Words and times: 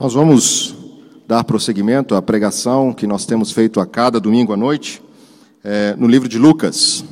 Nós 0.00 0.14
vamos 0.14 0.74
dar 1.28 1.44
prosseguimento 1.44 2.14
à 2.14 2.22
pregação 2.22 2.90
que 2.90 3.06
nós 3.06 3.26
temos 3.26 3.52
feito 3.52 3.80
a 3.80 3.86
cada 3.86 4.18
domingo 4.18 4.50
à 4.50 4.56
noite 4.56 5.02
é, 5.62 5.94
no 5.94 6.06
livro 6.06 6.26
de 6.26 6.38
Lucas. 6.38 7.04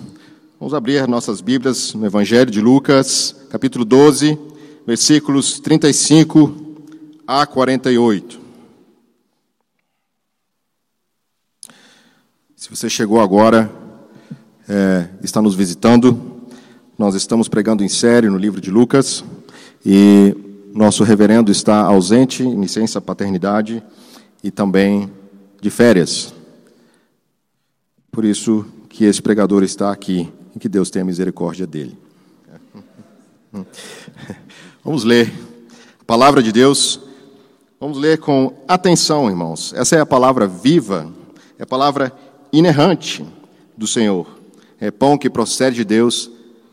Vamos 0.58 0.72
abrir 0.72 1.06
nossas 1.06 1.42
Bíblias 1.42 1.92
no 1.92 2.06
Evangelho 2.06 2.50
de 2.50 2.62
Lucas, 2.62 3.36
capítulo 3.50 3.84
12, 3.84 4.38
versículos 4.86 5.60
35 5.60 6.78
a 7.26 7.44
48. 7.44 8.40
Se 12.56 12.70
você 12.70 12.88
chegou 12.88 13.20
agora, 13.20 13.70
é, 14.66 15.10
está 15.22 15.42
nos 15.42 15.54
visitando, 15.54 16.40
nós 16.96 17.14
estamos 17.14 17.48
pregando 17.48 17.84
em 17.84 17.88
série 17.90 18.30
no 18.30 18.38
livro 18.38 18.62
de 18.62 18.70
Lucas 18.70 19.22
e 19.84 20.34
nosso 20.78 21.02
reverendo 21.02 21.50
está 21.50 21.80
ausente 21.80 22.44
em 22.44 22.60
licença 22.60 23.00
paternidade 23.00 23.82
e 24.44 24.50
também 24.50 25.10
de 25.60 25.70
férias. 25.70 26.32
Por 28.12 28.24
isso 28.24 28.64
que 28.88 29.04
esse 29.04 29.20
pregador 29.20 29.64
está 29.64 29.90
aqui 29.90 30.32
e 30.54 30.58
que 30.58 30.68
Deus 30.68 30.88
tenha 30.88 31.04
misericórdia 31.04 31.66
dele. 31.66 31.98
Vamos 34.84 35.02
ler 35.02 35.32
a 36.00 36.04
palavra 36.04 36.40
de 36.40 36.52
Deus. 36.52 37.00
Vamos 37.80 37.98
ler 37.98 38.18
com 38.18 38.54
atenção, 38.68 39.28
irmãos. 39.28 39.72
Essa 39.74 39.96
é 39.96 40.00
a 40.00 40.06
palavra 40.06 40.46
viva, 40.46 41.12
é 41.58 41.64
a 41.64 41.66
palavra 41.66 42.12
inerrante 42.52 43.26
do 43.76 43.88
Senhor. 43.88 44.28
É 44.80 44.92
pão 44.92 45.18
que 45.18 45.28
procede 45.28 45.78
de 45.78 45.84
Deus, 45.84 46.30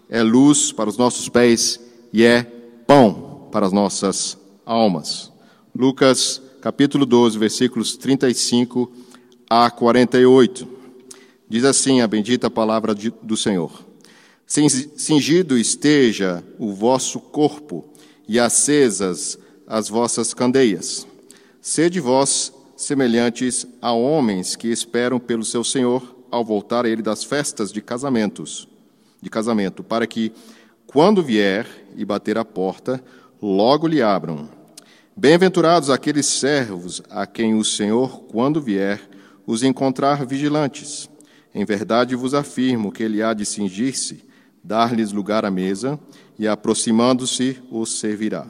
é 0.07 0.21
luz 0.21 0.71
para 0.71 0.87
os 0.87 0.95
nossos 0.95 1.27
pés 1.27 1.79
e 2.13 2.23
é 2.23 2.43
pão 2.85 3.24
para 3.55 3.67
as 3.67 3.71
nossas 3.71 4.37
almas. 4.65 5.31
Lucas 5.73 6.41
capítulo 6.59 7.05
12, 7.05 7.37
versículos 7.39 7.95
35 7.95 8.91
a 9.49 9.71
48. 9.71 10.67
Diz 11.47 11.63
assim 11.63 12.01
a 12.01 12.07
bendita 12.07 12.51
palavra 12.51 12.93
do 12.93 13.37
Senhor: 13.37 13.71
Cingido 14.45 15.57
esteja 15.57 16.43
o 16.59 16.73
vosso 16.73 17.17
corpo 17.17 17.85
e 18.27 18.41
acesas 18.41 19.39
as 19.65 19.87
vossas 19.87 20.34
candeias. 20.34 21.07
Sede 21.62 22.01
vós 22.01 22.51
semelhantes 22.75 23.65
a 23.81 23.93
homens 23.93 24.57
que 24.57 24.67
esperam 24.67 25.17
pelo 25.17 25.45
seu 25.45 25.63
Senhor 25.63 26.13
ao 26.29 26.43
voltar 26.43 26.84
ele 26.84 27.01
das 27.01 27.23
festas 27.23 27.71
de 27.71 27.81
casamentos, 27.81 28.67
de 29.21 29.29
casamento, 29.29 29.81
para 29.81 30.05
que 30.05 30.34
quando 30.85 31.23
vier 31.23 31.65
e 31.95 32.03
bater 32.03 32.37
a 32.37 32.43
porta, 32.43 33.01
logo 33.46 33.88
lhe 33.88 34.01
abram. 34.01 34.49
Bem-aventurados 35.15 35.91
aqueles 35.91 36.26
servos 36.26 37.04
a 37.12 37.27
quem 37.27 37.54
o 37.54 37.63
Senhor, 37.63 38.24
quando 38.24 38.60
vier, 38.60 38.99
os 39.46 39.62
encontrar 39.62 40.26
vigilantes. 40.26 41.07
Em 41.54 41.63
verdade 41.63 42.15
vos 42.15 42.34
afirmo 42.34 42.91
que 42.91 43.04
ele 43.04 43.21
há 43.21 43.35
de 43.35 43.46
cingir-se, 43.46 44.24
dar-lhes 44.63 45.12
lugar 45.12 45.46
à 45.46 45.52
mesa, 45.52 45.99
e 46.40 46.48
aproximando-se 46.48 47.62
os 47.70 47.99
servirá. 47.99 48.48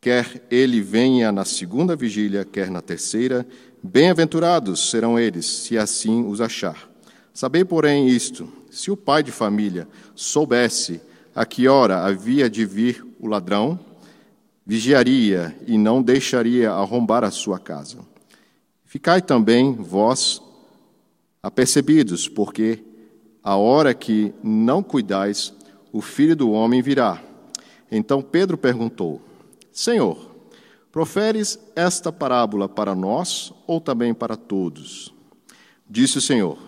Quer 0.00 0.42
ele 0.50 0.80
venha 0.80 1.30
na 1.30 1.44
segunda 1.44 1.94
vigília, 1.94 2.42
quer 2.42 2.70
na 2.70 2.80
terceira, 2.80 3.46
bem-aventurados 3.82 4.90
serão 4.90 5.18
eles, 5.18 5.44
se 5.44 5.76
assim 5.76 6.26
os 6.26 6.40
achar. 6.40 6.88
Sabei, 7.34 7.66
porém, 7.66 8.08
isto: 8.08 8.50
se 8.70 8.90
o 8.90 8.96
pai 8.96 9.22
de 9.22 9.30
família 9.30 9.86
soubesse 10.14 11.02
a 11.34 11.44
que 11.44 11.68
hora 11.68 12.04
havia 12.04 12.48
de 12.48 12.64
vir 12.64 13.04
o 13.24 13.30
ladrão, 13.30 13.80
vigiaria 14.66 15.56
e 15.66 15.78
não 15.78 16.02
deixaria 16.02 16.70
arrombar 16.70 17.24
a 17.24 17.30
sua 17.30 17.58
casa. 17.58 17.98
Ficai 18.84 19.22
também 19.22 19.72
vós 19.72 20.42
apercebidos, 21.42 22.28
porque 22.28 22.84
a 23.42 23.56
hora 23.56 23.94
que 23.94 24.34
não 24.42 24.82
cuidais, 24.82 25.54
o 25.90 26.02
filho 26.02 26.36
do 26.36 26.50
homem 26.50 26.82
virá. 26.82 27.22
Então 27.90 28.20
Pedro 28.20 28.58
perguntou: 28.58 29.22
Senhor, 29.72 30.30
proferes 30.92 31.58
esta 31.74 32.12
parábola 32.12 32.68
para 32.68 32.94
nós 32.94 33.54
ou 33.66 33.80
também 33.80 34.12
para 34.12 34.36
todos? 34.36 35.14
Disse 35.88 36.18
o 36.18 36.20
Senhor: 36.20 36.58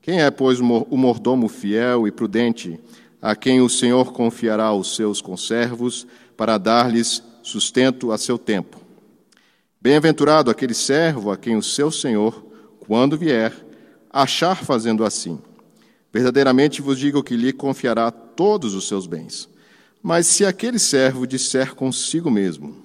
Quem 0.00 0.22
é, 0.22 0.30
pois, 0.30 0.58
o 0.58 0.96
mordomo 0.96 1.48
fiel 1.48 2.08
e 2.08 2.10
prudente? 2.10 2.80
A 3.22 3.36
quem 3.36 3.60
o 3.60 3.68
Senhor 3.68 4.12
confiará 4.12 4.72
os 4.74 4.96
seus 4.96 5.20
conservos 5.20 6.04
para 6.36 6.58
dar-lhes 6.58 7.22
sustento 7.40 8.10
a 8.10 8.18
seu 8.18 8.36
tempo. 8.36 8.80
Bem-aventurado 9.80 10.50
aquele 10.50 10.74
servo 10.74 11.30
a 11.30 11.36
quem 11.36 11.56
o 11.56 11.62
seu 11.62 11.92
Senhor, 11.92 12.44
quando 12.80 13.16
vier, 13.16 13.54
achar 14.10 14.56
fazendo 14.56 15.04
assim. 15.04 15.40
Verdadeiramente 16.12 16.82
vos 16.82 16.98
digo 16.98 17.22
que 17.22 17.36
lhe 17.36 17.52
confiará 17.52 18.10
todos 18.10 18.74
os 18.74 18.88
seus 18.88 19.06
bens. 19.06 19.48
Mas 20.02 20.26
se 20.26 20.44
aquele 20.44 20.80
servo 20.80 21.26
disser 21.26 21.74
consigo 21.74 22.30
mesmo: 22.30 22.76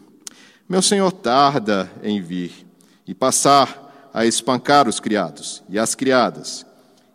Meu 0.69 0.81
senhor 0.83 1.11
tarda 1.11 1.91
em 2.03 2.21
vir, 2.21 2.51
e 3.07 3.13
passar 3.13 4.09
a 4.13 4.25
espancar 4.25 4.87
os 4.87 4.99
criados 4.99 5.63
e 5.67 5.79
as 5.79 5.95
criadas, 5.95 6.65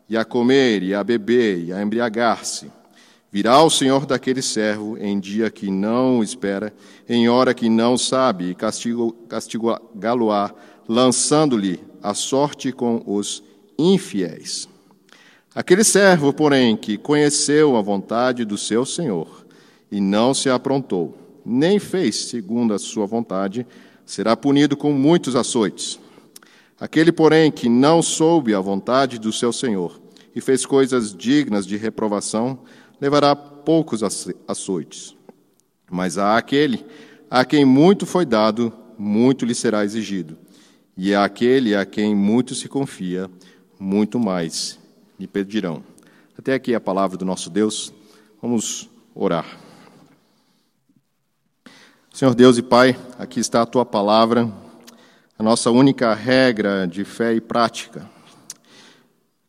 e 0.09 0.17
a 0.17 0.25
comer 0.25 0.83
e 0.83 0.95
a 0.95 1.03
beber 1.03 1.65
e 1.65 1.73
a 1.73 1.81
embriagar-se, 1.81 2.71
Virá 3.33 3.63
o 3.63 3.71
Senhor 3.71 4.05
daquele 4.05 4.43
servo 4.43 4.99
em 4.99 5.19
dia 5.19 5.51
que 5.51 5.71
não 5.71 6.23
espera, 6.23 6.71
em 7.09 7.31
hora 7.31 7.55
que 7.55 7.67
não 7.71 7.97
sabe, 7.97 8.51
e 8.51 8.55
castigá-lo-á, 9.27 10.55
lançando-lhe 10.87 11.81
a 12.03 12.13
sorte 12.13 12.71
com 12.73 13.03
os 13.07 13.43
infiéis. 13.79 14.69
Aquele 15.55 15.83
servo, 15.83 16.31
porém, 16.31 16.77
que 16.77 16.99
conheceu 16.99 17.75
a 17.75 17.81
vontade 17.81 18.45
do 18.45 18.59
seu 18.59 18.85
Senhor 18.85 19.47
e 19.91 19.99
não 19.99 20.35
se 20.35 20.51
aprontou, 20.51 21.17
nem 21.43 21.79
fez 21.79 22.27
segundo 22.27 22.75
a 22.75 22.79
sua 22.79 23.07
vontade, 23.07 23.67
será 24.05 24.37
punido 24.37 24.77
com 24.77 24.93
muitos 24.93 25.35
açoites. 25.35 25.99
Aquele, 26.79 27.11
porém, 27.11 27.51
que 27.51 27.67
não 27.67 28.03
soube 28.03 28.55
a 28.55 28.61
vontade 28.61 29.19
do 29.19 29.33
seu 29.33 29.55
Senhor 29.55 30.03
e 30.35 30.41
fez 30.41 30.67
coisas 30.67 31.15
dignas 31.15 31.67
de 31.67 31.77
reprovação, 31.77 32.59
levará 33.03 33.35
poucos 33.35 34.01
açoites. 34.47 35.17
Mas 35.91 36.17
a 36.17 36.37
aquele 36.37 36.87
a 37.29 37.45
quem 37.45 37.65
muito 37.65 38.07
foi 38.07 38.25
dado, 38.25 38.73
muito 38.97 39.45
lhe 39.45 39.57
será 39.57 39.85
exigido. 39.85 40.39
E 40.97 41.13
a 41.13 41.25
aquele 41.25 41.75
a 41.75 41.85
quem 41.85 42.15
muito 42.15 42.55
se 42.55 42.69
confia, 42.69 43.29
muito 43.77 44.21
mais 44.21 44.79
lhe 45.19 45.27
pedirão. 45.27 45.83
Até 46.39 46.55
aqui 46.55 46.77
a 46.77 46.81
palavra 46.81 47.17
do 47.17 47.25
nosso 47.25 47.51
Deus. 47.51 47.93
Vamos 48.41 48.89
orar. 49.13 49.59
Senhor 52.13 52.37
Deus 52.37 52.57
e 52.57 52.63
Pai, 52.63 52.97
aqui 53.19 53.41
está 53.41 53.63
a 53.63 53.67
tua 53.67 53.85
palavra, 53.85 54.49
a 55.37 55.43
nossa 55.43 55.73
única 55.73 56.15
regra 56.15 56.87
de 56.87 57.05
fé 57.05 57.35
e 57.35 57.41
prática. 57.41 58.09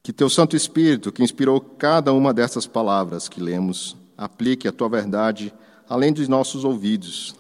Que 0.04 0.12
teu 0.12 0.30
Santo 0.30 0.54
Espírito, 0.58 1.14
que 1.14 1.24
inspirou 1.24 1.62
cada 1.62 2.12
uma 2.12 2.34
dessas 2.34 2.68
palavras 2.68 3.30
que 3.30 3.42
lemos, 3.42 3.96
aplique 4.18 4.68
a 4.68 4.72
tua 4.74 4.90
verdade 4.90 5.54
além 5.88 6.12
dos 6.12 6.28
nossos 6.28 6.66
ouvidos, 6.66 7.34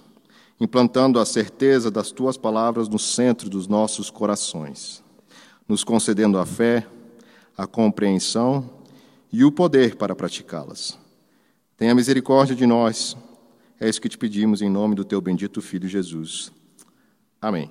implantando 0.62 1.19
a 1.19 1.25
certeza 1.25 1.91
das 1.91 2.09
tuas 2.09 2.38
palavras 2.38 2.88
no 2.88 2.97
centro 2.97 3.50
dos 3.50 3.68
nossos 3.68 4.09
corações, 4.09 5.03
nos 5.68 5.84
concedendo 5.84 6.38
a 6.38 6.46
fé, 6.46 6.88
a 7.57 7.68
compreensão 7.68 8.69
e 9.30 9.44
o 9.44 9.51
poder 9.51 9.97
para 9.97 10.16
praticá-las. 10.16 10.97
Tenha 11.75 11.94
misericórdia 11.94 12.56
de 12.56 12.66
nós. 12.66 13.18
É 13.78 13.90
isso 13.90 14.00
que 14.00 14.07
te 14.07 14.18
pedimos 14.18 14.62
em 14.62 14.69
nome 14.69 14.95
do 14.95 15.03
teu 15.03 15.19
bendito 15.19 15.62
Filho 15.62 15.90
Jesus. 15.90 16.50
Amém. 17.41 17.69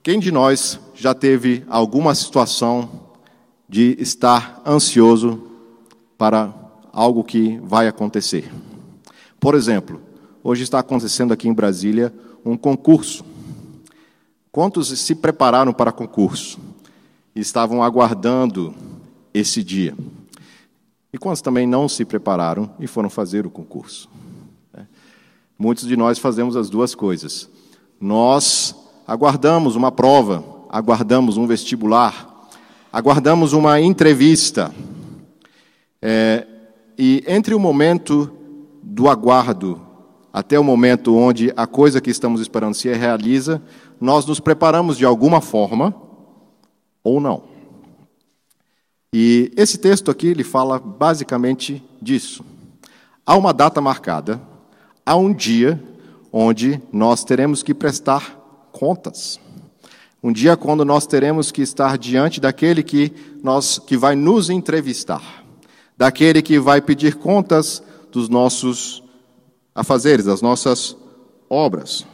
Quem 0.00 0.18
de 0.18 0.30
nós 0.30 0.80
já 0.94 1.12
teve 1.12 1.64
alguma 1.68 2.14
situação 2.14 2.88
de 3.68 3.96
estar 3.98 4.62
ansioso 4.64 5.42
para 6.16 6.54
algo 6.92 7.24
que 7.24 7.58
vai 7.64 7.88
acontecer? 7.88 8.50
Por 9.38 9.54
exemplo, 9.54 10.00
hoje 10.42 10.62
está 10.62 10.78
acontecendo 10.78 11.32
aqui 11.32 11.48
em 11.48 11.52
Brasília 11.52 12.14
um 12.44 12.56
concurso. 12.56 13.24
Quantos 14.50 14.88
se 14.98 15.14
prepararam 15.14 15.72
para 15.72 15.92
concurso? 15.92 16.58
E 17.34 17.40
estavam 17.40 17.82
aguardando 17.82 18.74
esse 19.34 19.62
dia. 19.62 19.96
E 21.12 21.18
quantos 21.18 21.42
também 21.42 21.66
não 21.66 21.88
se 21.88 22.04
prepararam 22.04 22.70
e 22.78 22.86
foram 22.86 23.10
fazer 23.10 23.46
o 23.46 23.50
concurso? 23.50 24.08
É. 24.72 24.82
Muitos 25.58 25.86
de 25.86 25.96
nós 25.96 26.18
fazemos 26.18 26.56
as 26.56 26.70
duas 26.70 26.94
coisas. 26.94 27.48
Nós 28.00 28.74
aguardamos 29.06 29.76
uma 29.76 29.90
prova, 29.90 30.44
aguardamos 30.68 31.36
um 31.36 31.46
vestibular, 31.46 32.48
aguardamos 32.92 33.52
uma 33.52 33.80
entrevista. 33.80 34.72
É, 36.00 36.46
e 36.98 37.22
entre 37.26 37.54
o 37.54 37.60
momento 37.60 38.30
do 38.82 39.08
aguardo 39.08 39.80
até 40.32 40.58
o 40.58 40.64
momento 40.64 41.14
onde 41.14 41.52
a 41.56 41.66
coisa 41.66 42.00
que 42.00 42.10
estamos 42.10 42.40
esperando 42.40 42.74
se 42.74 42.92
realiza, 42.92 43.62
nós 44.00 44.24
nos 44.24 44.40
preparamos 44.40 44.96
de 44.96 45.04
alguma 45.04 45.40
forma 45.40 45.94
ou 47.04 47.20
não. 47.20 47.44
E 49.12 49.52
esse 49.56 49.76
texto 49.76 50.10
aqui 50.10 50.28
ele 50.28 50.42
fala 50.42 50.78
basicamente 50.78 51.84
disso. 52.00 52.42
Há 53.26 53.36
uma 53.36 53.52
data 53.52 53.80
marcada, 53.80 54.40
há 55.04 55.14
um 55.16 55.32
dia 55.34 55.82
onde 56.32 56.80
nós 56.90 57.24
teremos 57.24 57.62
que 57.62 57.74
prestar 57.74 58.41
contas. 58.82 59.38
Um 60.20 60.32
dia 60.32 60.56
quando 60.56 60.84
nós 60.84 61.06
teremos 61.06 61.52
que 61.52 61.62
estar 61.62 61.96
diante 61.96 62.40
daquele 62.40 62.82
que 62.82 63.12
nós 63.40 63.78
que 63.78 63.96
vai 63.96 64.16
nos 64.16 64.50
entrevistar, 64.50 65.44
daquele 65.96 66.42
que 66.42 66.58
vai 66.58 66.82
pedir 66.82 67.14
contas 67.14 67.80
dos 68.10 68.28
nossos 68.28 69.00
afazeres, 69.72 70.26
das 70.26 70.42
nossas 70.42 70.96
obras. 71.48 72.04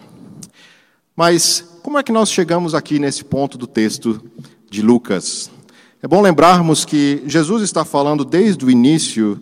Mas 1.17 1.65
como 1.83 1.97
é 1.97 2.03
que 2.03 2.13
nós 2.13 2.31
chegamos 2.31 2.75
aqui 2.75 2.99
nesse 2.99 3.25
ponto 3.25 3.57
do 3.57 3.67
texto 3.67 4.23
de 4.71 4.83
Lucas? 4.83 5.51
É 6.03 6.07
bom 6.07 6.21
lembrarmos 6.21 6.85
que 6.85 7.23
Jesus 7.27 7.63
está 7.63 7.83
falando 7.83 8.27
desde 8.27 8.63
o 8.67 8.71
início 8.71 9.41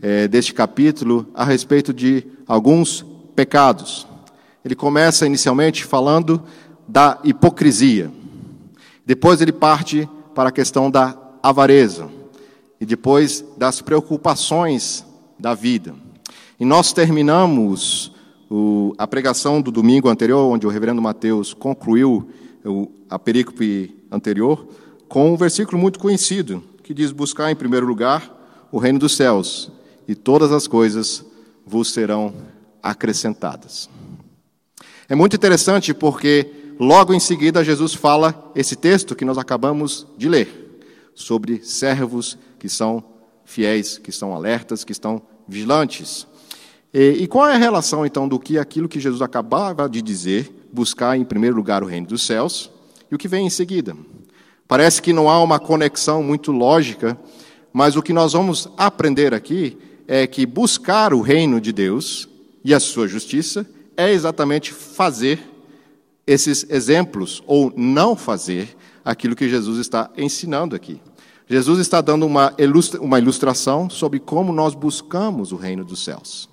é, 0.00 0.26
deste 0.26 0.54
capítulo 0.54 1.26
a 1.34 1.44
respeito 1.44 1.92
de 1.92 2.24
alguns 2.48 3.04
pecados. 3.36 4.06
Ele 4.64 4.74
começa 4.74 5.26
inicialmente 5.26 5.84
falando 5.84 6.42
da 6.86 7.18
hipocrisia. 7.24 8.10
Depois 9.04 9.40
ele 9.40 9.52
parte 9.52 10.08
para 10.34 10.48
a 10.48 10.52
questão 10.52 10.90
da 10.90 11.16
avareza. 11.42 12.08
E 12.80 12.86
depois 12.86 13.44
das 13.56 13.80
preocupações 13.80 15.04
da 15.38 15.54
vida. 15.54 15.94
E 16.58 16.64
nós 16.64 16.92
terminamos 16.92 18.12
o, 18.50 18.94
a 18.98 19.06
pregação 19.06 19.60
do 19.60 19.72
domingo 19.72 20.08
anterior, 20.08 20.52
onde 20.52 20.66
o 20.66 20.70
reverendo 20.70 21.00
Mateus 21.00 21.54
concluiu 21.54 22.28
o, 22.64 22.88
a 23.08 23.18
perícope 23.18 23.96
anterior, 24.10 24.66
com 25.08 25.32
um 25.32 25.36
versículo 25.36 25.78
muito 25.78 25.98
conhecido, 25.98 26.62
que 26.82 26.94
diz: 26.94 27.10
Buscar 27.10 27.50
em 27.50 27.56
primeiro 27.56 27.86
lugar 27.86 28.68
o 28.70 28.78
reino 28.78 28.98
dos 28.98 29.16
céus, 29.16 29.72
e 30.06 30.14
todas 30.14 30.52
as 30.52 30.66
coisas 30.66 31.24
vos 31.66 31.92
serão 31.92 32.34
acrescentadas. 32.82 33.88
É 35.12 35.14
muito 35.14 35.36
interessante 35.36 35.92
porque 35.92 36.46
logo 36.80 37.12
em 37.12 37.20
seguida 37.20 37.62
Jesus 37.62 37.92
fala 37.92 38.50
esse 38.56 38.74
texto 38.74 39.14
que 39.14 39.26
nós 39.26 39.36
acabamos 39.36 40.06
de 40.16 40.26
ler, 40.26 40.80
sobre 41.14 41.62
servos 41.62 42.38
que 42.58 42.66
são 42.66 43.04
fiéis, 43.44 43.98
que 43.98 44.10
são 44.10 44.34
alertas, 44.34 44.84
que 44.84 44.92
estão 44.92 45.20
vigilantes. 45.46 46.26
E, 46.94 47.24
e 47.24 47.26
qual 47.26 47.46
é 47.46 47.56
a 47.56 47.58
relação 47.58 48.06
então 48.06 48.26
do 48.26 48.40
que 48.40 48.56
aquilo 48.56 48.88
que 48.88 48.98
Jesus 48.98 49.20
acabava 49.20 49.86
de 49.86 50.00
dizer, 50.00 50.50
buscar 50.72 51.14
em 51.14 51.26
primeiro 51.26 51.56
lugar 51.56 51.82
o 51.82 51.86
reino 51.86 52.06
dos 52.06 52.24
céus, 52.24 52.70
e 53.10 53.14
o 53.14 53.18
que 53.18 53.28
vem 53.28 53.46
em 53.46 53.50
seguida? 53.50 53.94
Parece 54.66 55.02
que 55.02 55.12
não 55.12 55.28
há 55.28 55.42
uma 55.42 55.58
conexão 55.58 56.22
muito 56.22 56.50
lógica, 56.50 57.18
mas 57.70 57.96
o 57.96 58.02
que 58.02 58.14
nós 58.14 58.32
vamos 58.32 58.66
aprender 58.78 59.34
aqui 59.34 59.76
é 60.08 60.26
que 60.26 60.46
buscar 60.46 61.12
o 61.12 61.20
reino 61.20 61.60
de 61.60 61.70
Deus 61.70 62.26
e 62.64 62.72
a 62.72 62.80
sua 62.80 63.06
justiça 63.06 63.66
é 64.02 64.12
exatamente 64.12 64.72
fazer 64.72 65.40
esses 66.26 66.66
exemplos 66.68 67.42
ou 67.46 67.72
não 67.76 68.16
fazer 68.16 68.76
aquilo 69.04 69.36
que 69.36 69.48
Jesus 69.48 69.78
está 69.78 70.10
ensinando 70.16 70.76
aqui. 70.76 71.00
Jesus 71.48 71.80
está 71.80 72.00
dando 72.00 72.24
uma, 72.24 72.54
ilustra, 72.56 73.00
uma 73.00 73.18
ilustração 73.18 73.90
sobre 73.90 74.20
como 74.20 74.52
nós 74.52 74.74
buscamos 74.74 75.52
o 75.52 75.56
reino 75.56 75.84
dos 75.84 76.02
céus, 76.02 76.48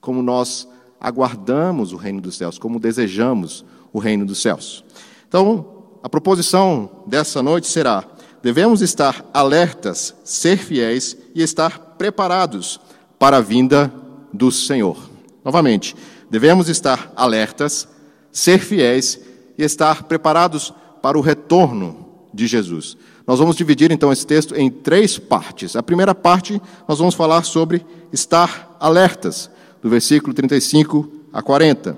como 0.00 0.22
nós 0.22 0.68
aguardamos 1.00 1.92
o 1.92 1.96
reino 1.96 2.20
dos 2.20 2.36
céus, 2.36 2.58
como 2.58 2.80
desejamos 2.80 3.64
o 3.92 3.98
reino 3.98 4.26
dos 4.26 4.42
céus. 4.42 4.84
Então, 5.28 5.66
a 6.02 6.08
proposição 6.08 7.04
dessa 7.06 7.42
noite 7.42 7.66
será: 7.68 8.04
devemos 8.42 8.82
estar 8.82 9.24
alertas, 9.32 10.14
ser 10.24 10.58
fiéis 10.58 11.16
e 11.34 11.42
estar 11.42 11.78
preparados 11.96 12.80
para 13.18 13.38
a 13.38 13.40
vinda 13.40 13.92
do 14.32 14.50
Senhor. 14.50 14.98
Novamente, 15.44 15.94
devemos 16.34 16.68
estar 16.68 17.12
alertas, 17.14 17.86
ser 18.32 18.58
fiéis 18.58 19.20
e 19.56 19.62
estar 19.62 20.02
preparados 20.02 20.74
para 21.00 21.16
o 21.16 21.20
retorno 21.20 22.08
de 22.34 22.48
Jesus. 22.48 22.96
Nós 23.24 23.38
vamos 23.38 23.54
dividir 23.54 23.92
então 23.92 24.12
esse 24.12 24.26
texto 24.26 24.52
em 24.56 24.68
três 24.68 25.16
partes. 25.16 25.76
A 25.76 25.82
primeira 25.82 26.12
parte, 26.12 26.60
nós 26.88 26.98
vamos 26.98 27.14
falar 27.14 27.44
sobre 27.44 27.86
estar 28.12 28.76
alertas, 28.80 29.48
do 29.80 29.88
versículo 29.88 30.34
35 30.34 31.08
a 31.32 31.40
40. 31.40 31.96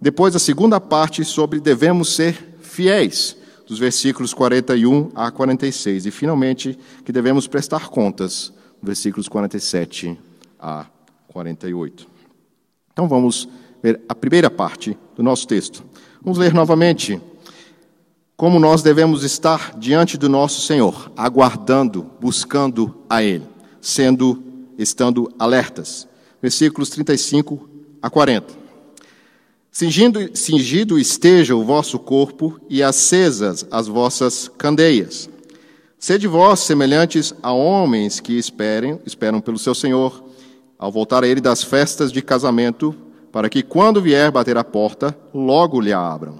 Depois, 0.00 0.36
a 0.36 0.38
segunda 0.38 0.80
parte, 0.80 1.24
sobre 1.24 1.58
devemos 1.58 2.14
ser 2.14 2.60
fiéis, 2.60 3.36
dos 3.66 3.80
versículos 3.80 4.32
41 4.32 5.10
a 5.16 5.32
46. 5.32 6.06
E, 6.06 6.12
finalmente, 6.12 6.78
que 7.04 7.10
devemos 7.10 7.48
prestar 7.48 7.88
contas, 7.88 8.52
versículos 8.80 9.26
47 9.26 10.16
a 10.60 10.86
48. 11.26 12.17
Então 12.98 13.06
vamos 13.06 13.48
ver 13.80 14.00
a 14.08 14.14
primeira 14.14 14.50
parte 14.50 14.98
do 15.14 15.22
nosso 15.22 15.46
texto. 15.46 15.84
Vamos 16.20 16.36
ler 16.36 16.52
novamente 16.52 17.20
como 18.36 18.58
nós 18.58 18.82
devemos 18.82 19.22
estar 19.22 19.78
diante 19.78 20.18
do 20.18 20.28
nosso 20.28 20.62
Senhor, 20.62 21.12
aguardando, 21.16 22.10
buscando 22.20 22.92
a 23.08 23.22
Ele, 23.22 23.46
sendo, 23.80 24.42
estando 24.76 25.32
alertas. 25.38 26.08
Versículos 26.42 26.90
35 26.90 27.70
a 28.02 28.10
40. 28.10 28.52
Cingindo, 29.70 30.36
cingido 30.36 30.98
esteja 30.98 31.54
o 31.54 31.62
vosso 31.62 32.00
corpo 32.00 32.60
e 32.68 32.82
acesas 32.82 33.64
as 33.70 33.86
vossas 33.86 34.50
candeias. 34.58 35.30
Sede 36.00 36.26
vós 36.26 36.58
semelhantes 36.58 37.32
a 37.44 37.52
homens 37.52 38.18
que 38.18 38.36
esperem, 38.36 39.00
esperam 39.06 39.40
pelo 39.40 39.56
seu 39.56 39.72
Senhor, 39.72 40.27
ao 40.78 40.92
voltar 40.92 41.24
a 41.24 41.26
ele 41.26 41.40
das 41.40 41.62
festas 41.62 42.12
de 42.12 42.22
casamento, 42.22 42.94
para 43.32 43.48
que 43.48 43.62
quando 43.62 44.00
vier 44.00 44.30
bater 44.30 44.56
a 44.56 44.64
porta, 44.64 45.16
logo 45.34 45.80
lhe 45.80 45.92
abram. 45.92 46.38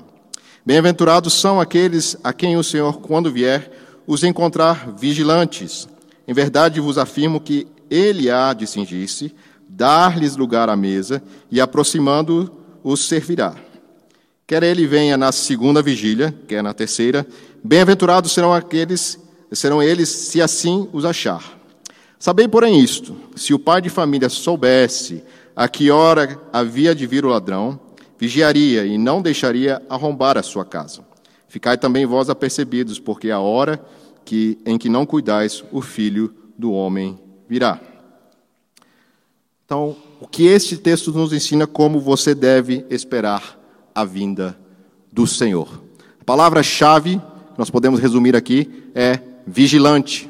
Bem-aventurados 0.65 1.35
são 1.35 1.61
aqueles 1.61 2.17
a 2.23 2.33
quem 2.33 2.57
o 2.57 2.63
Senhor, 2.63 3.01
quando 3.01 3.33
vier, 3.33 3.71
os 4.07 4.23
encontrar 4.23 4.91
vigilantes. 4.97 5.89
Em 6.27 6.33
verdade 6.33 6.81
vos 6.81 6.99
afirmo 6.99 7.41
que 7.41 7.67
ele 7.91 8.31
há 8.31 8.53
de 8.53 8.67
cingir-se, 8.67 9.35
dar-lhes 9.69 10.37
lugar 10.37 10.69
à 10.69 10.77
mesa 10.77 11.23
e, 11.51 11.61
aproximando 11.61 12.53
os 12.83 13.07
servirá. 13.07 13.55
Quer 14.47 14.63
ele 14.63 14.87
venha 14.87 15.17
na 15.17 15.31
segunda 15.31 15.83
vigília, 15.83 16.35
quer 16.47 16.63
na 16.63 16.73
terceira, 16.73 17.27
bem-aventurados 17.63 18.33
serão 18.33 18.53
aqueles, 18.53 19.19
serão 19.53 19.83
eles 19.83 20.09
se 20.09 20.41
assim 20.41 20.89
os 20.93 21.05
achar. 21.05 21.58
Sabei, 22.19 22.49
porém, 22.49 22.81
isto: 22.81 23.17
se 23.37 23.55
o 23.55 23.59
pai 23.59 23.81
de 23.81 23.89
família 23.89 24.29
soubesse 24.29 25.23
a 25.55 25.69
que 25.69 25.91
hora 25.91 26.41
havia 26.53 26.95
de 26.95 27.07
vir 27.07 27.25
o 27.25 27.29
ladrão, 27.29 27.79
vigiaria 28.19 28.85
e 28.85 28.99
não 28.99 29.23
deixaria 29.23 29.83
arrombar 29.89 30.37
a 30.37 30.43
sua 30.43 30.65
casa. 30.65 31.07
Ficai 31.49 31.79
também 31.79 32.05
vós 32.05 32.29
apercebidos, 32.29 32.99
porque 32.99 33.31
a 33.31 33.39
hora 33.39 33.83
que, 34.25 34.59
em 34.67 34.77
que 34.77 34.89
não 34.89 35.07
cuidais, 35.07 35.65
o 35.73 35.81
filho 35.81 36.35
do 36.59 36.73
homem 36.73 37.19
virá. 37.49 37.81
Então, 39.65 39.97
o 40.21 40.27
que 40.27 40.47
este 40.47 40.77
texto 40.77 41.13
nos 41.13 41.33
ensina 41.33 41.67
como 41.67 42.01
você 42.01 42.35
deve 42.35 42.85
esperar 42.91 43.59
a 43.95 44.05
vinda 44.05 44.59
do 45.13 45.27
Senhor. 45.27 45.83
A 46.21 46.25
palavra-chave, 46.25 47.21
nós 47.57 47.71
podemos 47.71 48.01
resumir 48.01 48.37
aqui, 48.37 48.91
é 48.95 49.21
vigilante. 49.47 50.28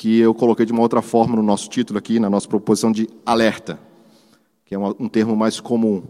Que 0.00 0.18
eu 0.18 0.32
coloquei 0.32 0.64
de 0.64 0.72
uma 0.72 0.80
outra 0.80 1.02
forma 1.02 1.36
no 1.36 1.42
nosso 1.42 1.68
título 1.68 1.98
aqui, 1.98 2.18
na 2.18 2.30
nossa 2.30 2.48
proposição 2.48 2.90
de 2.90 3.06
alerta, 3.26 3.78
que 4.64 4.74
é 4.74 4.78
um 4.78 5.06
termo 5.10 5.36
mais 5.36 5.60
comum. 5.60 6.02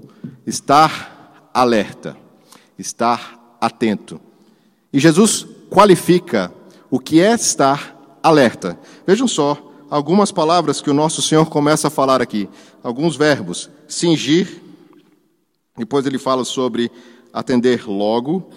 Estar 0.46 1.50
alerta, 1.52 2.16
estar 2.78 3.56
atento. 3.60 4.20
E 4.92 5.00
Jesus 5.00 5.44
qualifica 5.68 6.54
o 6.88 7.00
que 7.00 7.20
é 7.20 7.34
estar 7.34 8.18
alerta. 8.22 8.78
Vejam 9.04 9.26
só, 9.26 9.60
algumas 9.90 10.30
palavras 10.30 10.80
que 10.80 10.88
o 10.88 10.94
nosso 10.94 11.20
Senhor 11.20 11.46
começa 11.46 11.88
a 11.88 11.90
falar 11.90 12.22
aqui. 12.22 12.48
Alguns 12.84 13.16
verbos. 13.16 13.68
Cingir. 13.88 14.62
Depois 15.76 16.06
ele 16.06 16.16
fala 16.16 16.44
sobre 16.44 16.92
atender 17.32 17.88
logo. 17.88 18.50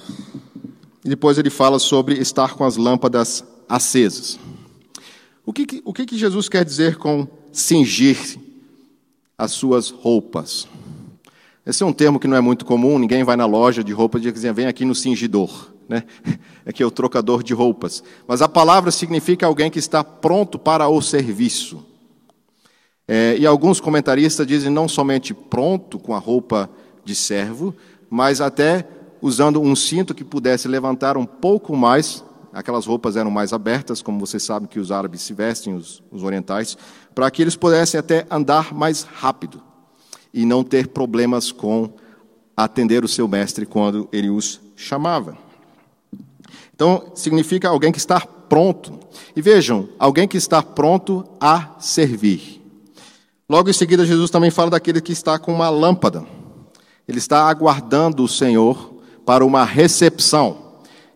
E 1.03 1.09
depois 1.09 1.39
ele 1.39 1.49
fala 1.49 1.79
sobre 1.79 2.19
estar 2.19 2.53
com 2.53 2.63
as 2.63 2.77
lâmpadas 2.77 3.43
acesas. 3.67 4.37
O 5.45 5.51
que, 5.51 5.81
o 5.83 5.93
que, 5.93 6.17
Jesus 6.17 6.47
quer 6.47 6.63
dizer 6.63 6.97
com 6.97 7.27
cingir 7.51 8.17
as 9.38 9.51
suas 9.51 9.89
roupas? 9.89 10.67
Esse 11.65 11.83
é 11.83 11.85
um 11.85 11.93
termo 11.93 12.19
que 12.19 12.27
não 12.27 12.38
é 12.38 12.41
muito 12.41 12.65
comum, 12.65 12.97
ninguém 12.97 13.23
vai 13.23 13.35
na 13.35 13.45
loja 13.45 13.83
de 13.83 13.93
roupa 13.93 14.17
e 14.17 14.21
diz, 14.21 14.43
vem 14.53 14.67
aqui 14.67 14.85
no 14.85 14.95
cingidor 14.95 15.73
né? 15.88 16.03
é 16.65 16.71
que 16.71 16.81
é 16.81 16.85
o 16.85 16.91
trocador 16.91 17.43
de 17.43 17.53
roupas. 17.53 18.03
Mas 18.27 18.41
a 18.41 18.50
palavra 18.50 18.91
significa 18.91 19.45
alguém 19.45 19.69
que 19.69 19.79
está 19.79 20.03
pronto 20.03 20.57
para 20.57 20.88
o 20.88 21.01
serviço. 21.01 21.85
É, 23.07 23.35
e 23.38 23.45
alguns 23.45 23.79
comentaristas 23.79 24.47
dizem 24.47 24.71
não 24.71 24.88
somente 24.88 25.33
pronto 25.33 26.00
com 26.00 26.15
a 26.15 26.19
roupa 26.19 26.69
de 27.03 27.13
servo, 27.13 27.75
mas 28.09 28.39
até 28.39 28.88
usando 29.21 29.62
um 29.62 29.75
cinto 29.75 30.13
que 30.13 30.23
pudesse 30.23 30.67
levantar 30.67 31.17
um 31.17 31.25
pouco 31.25 31.75
mais. 31.75 32.23
Aquelas 32.53 32.86
roupas 32.86 33.15
eram 33.15 33.31
mais 33.31 33.51
abertas, 33.51 34.01
como 34.01 34.19
vocês 34.19 34.43
sabem 34.43 34.67
que 34.67 34.79
os 34.79 34.91
árabes 34.91 35.22
se 35.22 35.33
vestem, 35.33 35.74
os, 35.74 36.03
os 36.12 36.22
orientais, 36.24 36.77
para 37.15 37.29
que 37.31 37.41
eles 37.41 37.55
pudessem 37.55 38.00
até 38.00 38.27
andar 38.29 38.74
mais 38.74 39.03
rápido 39.03 39.60
e 40.31 40.45
não 40.45 40.63
ter 40.63 40.88
problemas 40.88 41.51
com 41.51 41.93
atender 42.55 43.03
o 43.03 43.07
seu 43.07 43.27
mestre 43.27 43.65
quando 43.65 44.07
ele 44.12 44.29
os 44.29 44.62
chamava. 44.75 45.36
Então, 46.75 47.12
significa 47.15 47.69
alguém 47.69 47.91
que 47.91 47.98
está 47.98 48.19
pronto. 48.22 49.00
E 49.36 49.41
vejam, 49.41 49.89
alguém 49.98 50.27
que 50.27 50.38
está 50.38 50.62
pronto 50.62 51.25
a 51.39 51.75
servir. 51.79 52.62
Logo 53.50 53.69
em 53.69 53.74
seguida, 53.74 54.05
Jesus 54.05 54.29
também 54.29 54.51
fala 54.51 54.72
daquele 54.72 55.01
que 55.01 55.12
está 55.12 55.38
com 55.39 55.53
uma 55.53 55.69
lâmpada. 55.69 56.24
Ele 57.07 57.17
está 57.17 57.48
aguardando 57.48 58.24
o 58.24 58.27
Senhor 58.27 58.93
para 59.25 59.43
uma 59.43 59.63
recepção. 59.63 60.62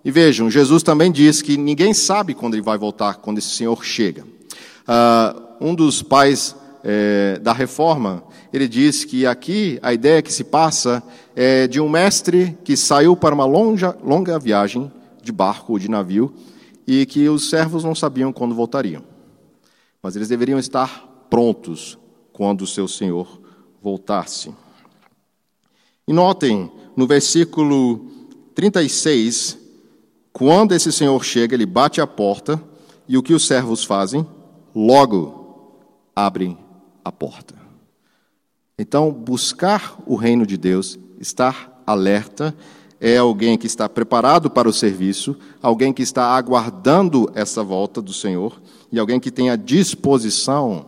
E 0.07 0.11
vejam, 0.11 0.49
Jesus 0.49 0.83
também 0.83 1.11
diz 1.11 1.41
que 1.41 1.57
ninguém 1.57 1.93
sabe 1.93 2.33
quando 2.33 2.53
ele 2.53 2.61
vai 2.61 2.77
voltar, 2.77 3.15
quando 3.15 3.39
esse 3.39 3.49
Senhor 3.49 3.83
chega. 3.83 4.23
Uh, 4.23 5.57
um 5.59 5.75
dos 5.75 6.01
pais 6.01 6.55
é, 6.81 7.37
da 7.39 7.51
reforma, 7.51 8.23
ele 8.53 8.69
diz 8.69 9.03
que 9.03 9.25
aqui 9.25 9.77
a 9.81 9.93
ideia 9.93 10.21
que 10.21 10.31
se 10.31 10.45
passa 10.45 11.03
é 11.35 11.67
de 11.67 11.81
um 11.81 11.89
mestre 11.89 12.57
que 12.63 12.77
saiu 12.77 13.17
para 13.17 13.35
uma 13.35 13.43
longa, 13.43 13.97
longa 14.01 14.39
viagem 14.39 14.89
de 15.21 15.33
barco 15.33 15.73
ou 15.73 15.79
de 15.79 15.91
navio 15.91 16.33
e 16.87 17.05
que 17.05 17.27
os 17.27 17.49
servos 17.49 17.83
não 17.83 17.93
sabiam 17.93 18.31
quando 18.31 18.55
voltariam. 18.55 19.03
Mas 20.01 20.15
eles 20.15 20.29
deveriam 20.29 20.57
estar 20.57 21.25
prontos 21.29 21.97
quando 22.31 22.61
o 22.61 22.67
seu 22.67 22.87
senhor 22.87 23.41
voltasse. 23.83 24.55
E 26.07 26.13
notem, 26.13 26.71
no 26.95 27.05
versículo 27.05 28.09
36, 28.55 29.66
quando 30.37 30.73
esse 30.73 30.91
senhor 30.91 31.25
chega, 31.25 31.55
ele 31.55 31.65
bate 31.65 31.99
a 31.99 32.05
porta, 32.05 32.61
e 33.07 33.17
o 33.17 33.23
que 33.23 33.33
os 33.33 33.47
servos 33.47 33.83
fazem? 33.83 34.23
Logo 34.75 35.73
abrem 36.15 36.55
a 37.03 37.11
porta. 37.11 37.55
Então, 38.77 39.11
buscar 39.11 39.97
o 40.05 40.15
reino 40.15 40.45
de 40.45 40.55
Deus, 40.55 40.99
estar 41.19 41.81
alerta, 41.87 42.55
é 43.01 43.17
alguém 43.17 43.57
que 43.57 43.65
está 43.65 43.89
preparado 43.89 44.47
para 44.47 44.69
o 44.69 44.73
serviço, 44.73 45.35
alguém 45.59 45.91
que 45.91 46.03
está 46.03 46.25
aguardando 46.35 47.31
essa 47.33 47.63
volta 47.63 47.99
do 47.99 48.13
Senhor 48.13 48.61
e 48.91 48.99
alguém 48.99 49.19
que 49.19 49.31
tem 49.31 49.49
a 49.49 49.55
disposição 49.55 50.85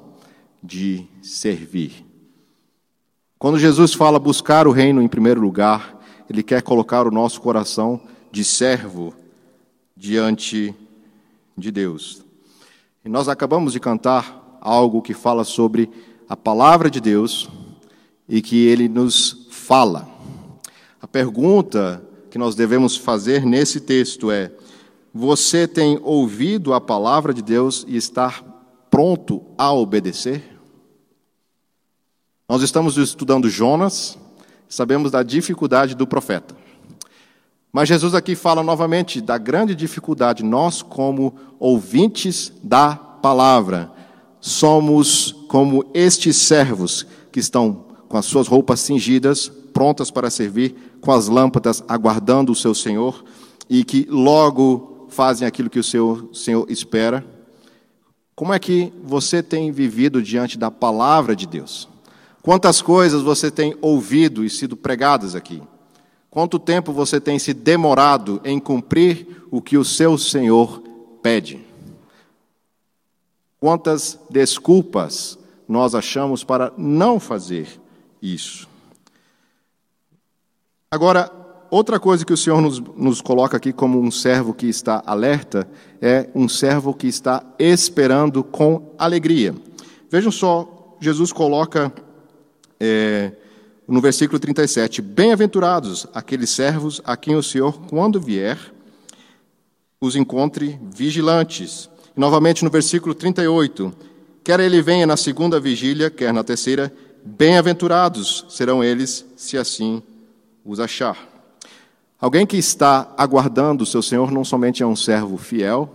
de 0.62 1.08
servir. 1.24 2.06
Quando 3.39 3.58
Jesus 3.58 3.96
fala 3.96 4.20
buscar 4.20 4.68
o 4.68 4.72
reino 4.72 5.01
em 5.01 5.08
primeiro 5.08 5.41
lugar, 5.41 6.00
ele 6.29 6.44
quer 6.44 6.62
colocar 6.62 7.08
o 7.08 7.12
nosso 7.12 7.41
coração 7.41 8.00
de 8.32 8.44
servo 8.44 9.12
diante 10.00 10.74
de 11.58 11.72
Deus. 11.72 12.24
E 13.03 13.10
nós 13.10 13.27
acabamos 13.27 13.74
de 13.74 13.82
cantar 13.82 14.58
algo 14.62 15.01
que 15.01 15.13
fala 15.13 15.44
sobre 15.44 15.91
a 16.27 16.38
palavra 16.38 16.89
de 16.89 17.01
Deus 17.01 17.50
e 18.27 18.41
que 18.41 18.65
ele 18.65 18.88
nos 18.88 19.48
fala. 19.51 20.08
A 21.01 21.08
pergunta 21.08 22.01
que 22.32 22.38
nós 22.38 22.56
devemos 22.56 22.96
fazer 22.96 23.46
nesse 23.46 23.82
texto 23.82 24.32
é: 24.32 24.53
você 25.13 25.68
tem 25.68 26.00
ouvido 26.01 26.74
a 26.74 26.79
palavra 26.79 27.34
de 27.34 27.41
Deus 27.41 27.86
e 27.86 27.98
está 27.98 28.41
pronto 28.89 29.44
a 29.58 29.74
obedecer? 29.74 30.58
Nós 32.48 32.62
estamos 32.62 32.98
estudando 32.98 33.50
Jonas, 33.50 34.18
sabemos 34.70 35.12
da 35.12 35.24
dificuldade 35.24 35.94
do 35.94 36.08
profeta. 36.08 36.59
Mas 37.71 37.88
Jesus 37.88 38.15
aqui 38.15 38.35
fala 38.35 38.63
novamente 38.63 39.21
da 39.21 39.38
grande 39.38 39.75
dificuldade. 39.75 40.43
Nós, 40.43 40.81
como 40.81 41.35
ouvintes 41.59 42.51
da 42.63 42.95
palavra, 42.95 43.91
somos 44.41 45.31
como 45.47 45.85
estes 45.93 46.35
servos 46.35 47.05
que 47.31 47.39
estão 47.39 47.85
com 48.07 48.17
as 48.17 48.25
suas 48.25 48.47
roupas 48.47 48.79
cingidas, 48.79 49.47
prontas 49.47 50.09
para 50.09 50.31
servir, 50.31 50.97
com 50.99 51.11
as 51.11 51.27
lâmpadas 51.27 51.83
aguardando 51.88 52.51
o 52.51 52.55
seu 52.55 52.73
Senhor 52.73 53.23
e 53.69 53.83
que 53.83 54.07
logo 54.09 55.07
fazem 55.09 55.47
aquilo 55.47 55.69
que 55.69 55.79
o 55.79 55.83
seu 55.83 56.29
Senhor 56.33 56.65
espera. 56.69 57.23
Como 58.35 58.53
é 58.53 58.57
que 58.57 58.91
você 59.03 59.43
tem 59.43 59.71
vivido 59.71 60.23
diante 60.23 60.57
da 60.57 60.71
palavra 60.71 61.35
de 61.35 61.45
Deus? 61.45 61.88
Quantas 62.41 62.81
coisas 62.81 63.21
você 63.21 63.51
tem 63.51 63.75
ouvido 63.81 64.43
e 64.43 64.49
sido 64.49 64.75
pregadas 64.75 65.35
aqui? 65.35 65.61
Quanto 66.29 66.59
tempo 66.59 66.93
você 66.93 67.19
tem 67.19 67.39
se 67.39 67.53
demorado 67.53 68.39
em 68.43 68.59
cumprir 68.59 69.45
o 69.50 69.62
que 69.62 69.77
o 69.77 69.86
seu 69.86 70.17
Senhor 70.17 70.81
pede? 71.24 71.65
Quantas 73.59 74.19
desculpas 74.29 75.38
nós 75.67 75.95
achamos 75.95 76.43
para 76.43 76.71
não 76.77 77.19
fazer 77.19 77.67
isso? 78.21 78.69
Agora, 80.91 81.31
outra 81.71 82.00
coisa 82.00 82.25
que 82.25 82.33
o 82.33 82.38
Senhor 82.38 82.62
nos, 82.62 82.79
nos 82.79 83.21
coloca 83.21 83.57
aqui 83.57 83.74
como 83.74 84.00
um 84.00 84.12
servo 84.12 84.53
que 84.53 84.67
está 84.67 85.03
alerta 85.05 85.67
é 86.01 86.29
um 86.36 86.48
servo 86.48 86.93
que 86.93 87.07
está 87.07 87.43
esperando 87.57 88.43
com 88.43 88.93
alegria. 88.98 89.55
Vejam 90.09 90.31
só, 90.31 90.95
Jesus 91.00 91.33
coloca 91.33 91.91
é, 92.79 93.33
no 93.89 94.00
versículo 94.00 94.39
37, 94.39 95.01
Bem-aventurados 95.01 96.05
aqueles 96.13 96.51
servos 96.51 97.01
a 97.03 97.17
quem 97.17 97.36
o 97.36 97.41
Senhor, 97.41 97.81
quando 97.88 98.22
vier, 98.22 98.58
os 100.00 100.15
encontre 100.15 100.79
vigilantes. 100.93 101.89
E, 102.15 102.19
novamente 102.19 102.63
no 102.63 102.69
versículo 102.69 103.15
38, 103.15 103.91
quer 104.43 104.60
ele 104.60 104.79
venha 104.81 105.08
na 105.08 105.17
segunda 105.17 105.60
vigília, 105.60 106.12
quer 106.12 106.31
na 106.31 106.43
terceira, 106.43 106.93
bem-aventurados 107.25 108.46
serão 108.48 108.84
eles, 108.84 109.25
se 109.36 109.58
assim 109.58 110.03
os 110.63 110.79
achar. 110.79 111.17
Alguém 112.19 112.46
que 112.46 112.58
está 112.58 113.12
aguardando 113.17 113.84
o 113.84 113.88
seu 113.88 114.03
Senhor 114.03 114.31
não 114.31 114.46
somente 114.46 114.84
é 114.84 114.86
um 114.86 114.96
servo 114.96 115.36
fiel, 115.36 115.89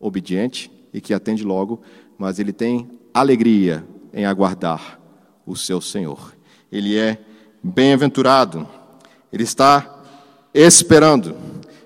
obediente 0.00 0.68
e 0.92 1.00
que 1.00 1.14
atende 1.14 1.44
logo, 1.44 1.80
mas 2.18 2.40
ele 2.40 2.52
tem 2.52 2.90
alegria 3.14 3.84
em 4.12 4.26
aguardar 4.26 4.98
o 5.46 5.54
seu 5.54 5.80
Senhor. 5.80 6.39
Ele 6.70 6.96
é 6.96 7.18
bem-aventurado. 7.62 8.66
Ele 9.32 9.42
está 9.42 10.02
esperando. 10.54 11.34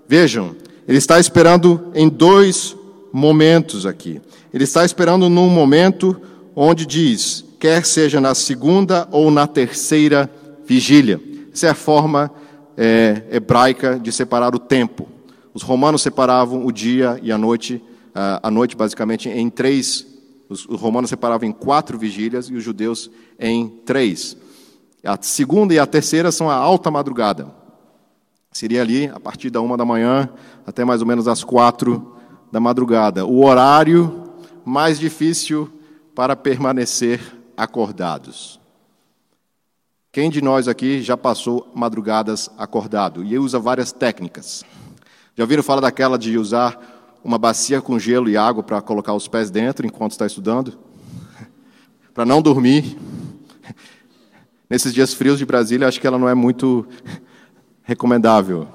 Vejam, 0.08 0.54
ele 0.86 0.98
está 0.98 1.18
esperando 1.18 1.90
em 1.94 2.08
dois 2.08 2.76
momentos 3.12 3.86
aqui. 3.86 4.20
Ele 4.52 4.64
está 4.64 4.84
esperando 4.84 5.28
num 5.28 5.48
momento 5.48 6.20
onde 6.54 6.86
diz, 6.86 7.44
quer 7.58 7.84
seja 7.84 8.20
na 8.20 8.34
segunda 8.34 9.08
ou 9.10 9.30
na 9.30 9.46
terceira 9.46 10.30
vigília. 10.64 11.20
Essa 11.52 11.66
é 11.66 11.70
a 11.70 11.74
forma 11.74 12.30
é, 12.76 13.22
hebraica 13.30 13.98
de 13.98 14.12
separar 14.12 14.54
o 14.54 14.58
tempo. 14.58 15.08
Os 15.52 15.62
romanos 15.62 16.02
separavam 16.02 16.66
o 16.66 16.72
dia 16.72 17.18
e 17.22 17.30
a 17.30 17.38
noite, 17.38 17.82
a 18.14 18.50
noite 18.50 18.76
basicamente 18.76 19.28
em 19.28 19.48
três 19.48 20.14
os, 20.48 20.64
romanos 20.64 21.10
separavam 21.10 21.48
em 21.48 21.52
quatro 21.52 21.98
vigílias 21.98 22.46
e 22.46 22.54
os 22.54 22.62
judeus 22.62 23.10
em 23.38 23.68
três. 23.84 24.36
A 25.04 25.18
segunda 25.20 25.74
e 25.74 25.78
a 25.78 25.86
terceira 25.86 26.32
são 26.32 26.50
a 26.50 26.54
alta 26.54 26.90
madrugada. 26.90 27.48
Seria 28.50 28.80
ali 28.80 29.06
a 29.08 29.20
partir 29.20 29.50
da 29.50 29.60
uma 29.60 29.76
da 29.76 29.84
manhã 29.84 30.28
até 30.66 30.84
mais 30.84 31.00
ou 31.00 31.06
menos 31.06 31.28
as 31.28 31.44
quatro 31.44 32.16
da 32.50 32.58
madrugada. 32.58 33.26
O 33.26 33.44
horário 33.44 34.32
mais 34.64 34.98
difícil 34.98 35.70
para 36.14 36.34
permanecer 36.34 37.20
acordados. 37.56 38.58
Quem 40.10 40.30
de 40.30 40.40
nós 40.40 40.68
aqui 40.68 41.02
já 41.02 41.16
passou 41.16 41.70
madrugadas 41.74 42.48
acordado 42.56 43.24
e 43.24 43.36
usa 43.36 43.58
várias 43.58 43.90
técnicas? 43.90 44.64
Já 45.36 45.42
ouviram 45.42 45.62
falar 45.62 45.80
daquela 45.80 46.16
de 46.16 46.38
usar 46.38 47.18
uma 47.24 47.36
bacia 47.36 47.82
com 47.82 47.98
gelo 47.98 48.28
e 48.28 48.36
água 48.36 48.62
para 48.62 48.80
colocar 48.80 49.12
os 49.12 49.26
pés 49.26 49.50
dentro 49.50 49.84
enquanto 49.84 50.12
está 50.12 50.24
estudando, 50.24 50.78
para 52.14 52.24
não 52.24 52.40
dormir. 52.40 52.96
Nesses 54.68 54.94
dias 54.94 55.12
frios 55.12 55.38
de 55.38 55.44
Brasília, 55.44 55.86
acho 55.86 56.00
que 56.00 56.06
ela 56.06 56.18
não 56.18 56.28
é 56.28 56.34
muito 56.34 56.86
recomendável. 57.82 58.66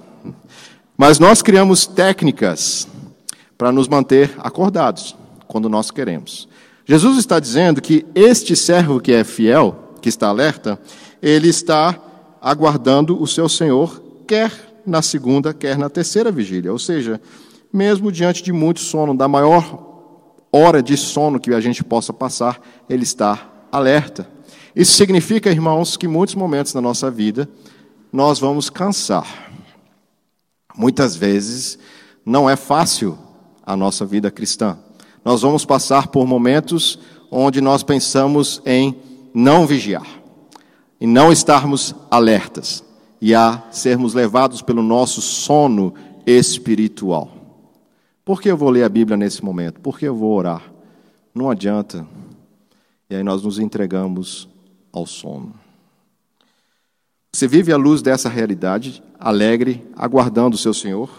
Mas 0.97 1.17
nós 1.19 1.41
criamos 1.41 1.87
técnicas 1.87 2.87
para 3.57 3.71
nos 3.71 3.87
manter 3.87 4.33
acordados 4.37 5.15
quando 5.47 5.67
nós 5.67 5.91
queremos. 5.91 6.47
Jesus 6.85 7.17
está 7.17 7.39
dizendo 7.39 7.81
que 7.81 8.05
este 8.15 8.55
servo 8.55 8.99
que 8.99 9.11
é 9.11 9.23
fiel, 9.23 9.95
que 10.01 10.09
está 10.09 10.27
alerta, 10.27 10.79
ele 11.21 11.49
está 11.49 11.99
aguardando 12.41 13.21
o 13.21 13.27
seu 13.27 13.49
Senhor, 13.49 14.01
quer 14.27 14.51
na 14.85 15.01
segunda, 15.01 15.53
quer 15.53 15.77
na 15.77 15.89
terceira 15.89 16.31
vigília. 16.31 16.71
Ou 16.71 16.79
seja, 16.79 17.19
mesmo 17.71 18.11
diante 18.11 18.41
de 18.41 18.51
muito 18.51 18.79
sono, 18.79 19.15
da 19.15 19.27
maior 19.27 19.87
hora 20.51 20.81
de 20.81 20.97
sono 20.97 21.39
que 21.39 21.53
a 21.53 21.59
gente 21.59 21.83
possa 21.83 22.11
passar, 22.11 22.59
ele 22.89 23.03
está 23.03 23.67
alerta. 23.71 24.27
Isso 24.75 24.93
significa, 24.93 25.49
irmãos, 25.49 25.97
que 25.97 26.07
muitos 26.07 26.35
momentos 26.35 26.73
na 26.73 26.81
nossa 26.81 27.09
vida 27.09 27.49
nós 28.11 28.39
vamos 28.39 28.69
cansar. 28.69 29.51
Muitas 30.75 31.15
vezes 31.15 31.77
não 32.25 32.49
é 32.49 32.55
fácil 32.55 33.17
a 33.65 33.75
nossa 33.75 34.05
vida 34.05 34.31
cristã. 34.31 34.77
Nós 35.23 35.41
vamos 35.41 35.65
passar 35.65 36.07
por 36.07 36.25
momentos 36.25 36.99
onde 37.31 37.61
nós 37.61 37.83
pensamos 37.83 38.61
em 38.65 38.95
não 39.33 39.65
vigiar, 39.65 40.07
em 40.99 41.07
não 41.07 41.31
estarmos 41.31 41.93
alertas 42.09 42.83
e 43.21 43.35
a 43.35 43.63
sermos 43.71 44.13
levados 44.13 44.61
pelo 44.61 44.81
nosso 44.81 45.21
sono 45.21 45.93
espiritual. 46.25 47.31
Por 48.23 48.41
que 48.41 48.49
eu 48.49 48.57
vou 48.57 48.69
ler 48.69 48.83
a 48.83 48.89
Bíblia 48.89 49.17
nesse 49.17 49.43
momento? 49.43 49.79
Por 49.81 49.97
que 49.97 50.05
eu 50.05 50.15
vou 50.15 50.35
orar? 50.35 50.71
Não 51.33 51.49
adianta. 51.49 52.05
E 53.09 53.15
aí 53.15 53.23
nós 53.23 53.43
nos 53.43 53.59
entregamos 53.59 54.47
ao 54.91 55.05
sono. 55.05 55.53
Você 57.31 57.47
vive 57.47 57.71
à 57.71 57.77
luz 57.77 58.01
dessa 58.01 58.27
realidade, 58.27 59.03
alegre, 59.19 59.87
aguardando 59.95 60.55
o 60.55 60.59
seu 60.59 60.73
Senhor? 60.73 61.09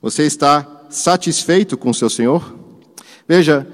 Você 0.00 0.24
está 0.24 0.86
satisfeito 0.88 1.76
com 1.76 1.90
o 1.90 1.94
seu 1.94 2.08
Senhor? 2.08 2.56
Veja, 3.28 3.66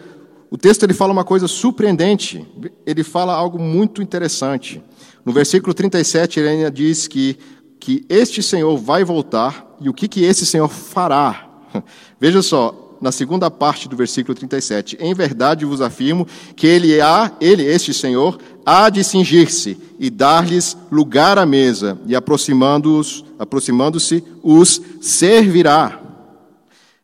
o 0.51 0.59
texto 0.59 0.83
ele 0.83 0.93
fala 0.93 1.13
uma 1.13 1.25
coisa 1.25 1.47
surpreendente, 1.47 2.47
ele 2.85 3.05
fala 3.05 3.33
algo 3.33 3.59
muito 3.59 4.03
interessante. 4.03 4.83
No 5.25 5.33
versículo 5.33 5.73
37, 5.73 6.41
ele 6.41 6.49
ainda 6.49 6.71
diz 6.71 7.07
que, 7.07 7.39
que 7.79 8.05
este 8.09 8.43
Senhor 8.43 8.77
vai 8.77 9.05
voltar 9.05 9.77
e 9.81 9.89
o 9.89 9.95
que, 9.95 10.09
que 10.09 10.25
esse 10.25 10.45
Senhor 10.45 10.69
fará. 10.69 11.49
Veja 12.21 12.43
só, 12.43 12.99
na 13.01 13.13
segunda 13.13 13.51
parte 13.51 13.89
do 13.89 13.97
versículo 13.97 14.35
37. 14.35 14.97
Em 15.01 15.15
verdade 15.15 15.65
vos 15.65 15.81
afirmo 15.81 16.27
que 16.55 16.67
ele 16.67 17.01
há, 17.01 17.33
ele, 17.41 17.65
este 17.65 17.93
Senhor, 17.93 18.39
há 18.67 18.91
de 18.91 19.05
cingir-se 19.05 19.79
e 19.97 20.11
dar-lhes 20.11 20.77
lugar 20.91 21.39
à 21.39 21.47
mesa, 21.47 21.97
e 22.05 22.17
aproximando-os, 22.17 23.25
aproximando-se, 23.39 24.25
os 24.43 24.83
servirá. 25.01 26.03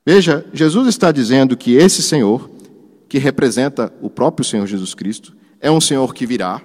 Veja, 0.05 0.45
Jesus 0.53 0.89
está 0.89 1.13
dizendo 1.13 1.57
que 1.57 1.75
esse 1.75 2.03
Senhor, 2.03 2.51
que 3.09 3.19
representa 3.19 3.93
o 4.03 4.11
próprio 4.11 4.45
Senhor 4.45 4.67
Jesus 4.67 4.93
Cristo, 4.93 5.37
é 5.61 5.71
um 5.71 5.81
Senhor 5.81 6.13
que 6.13 6.27
virá, 6.27 6.61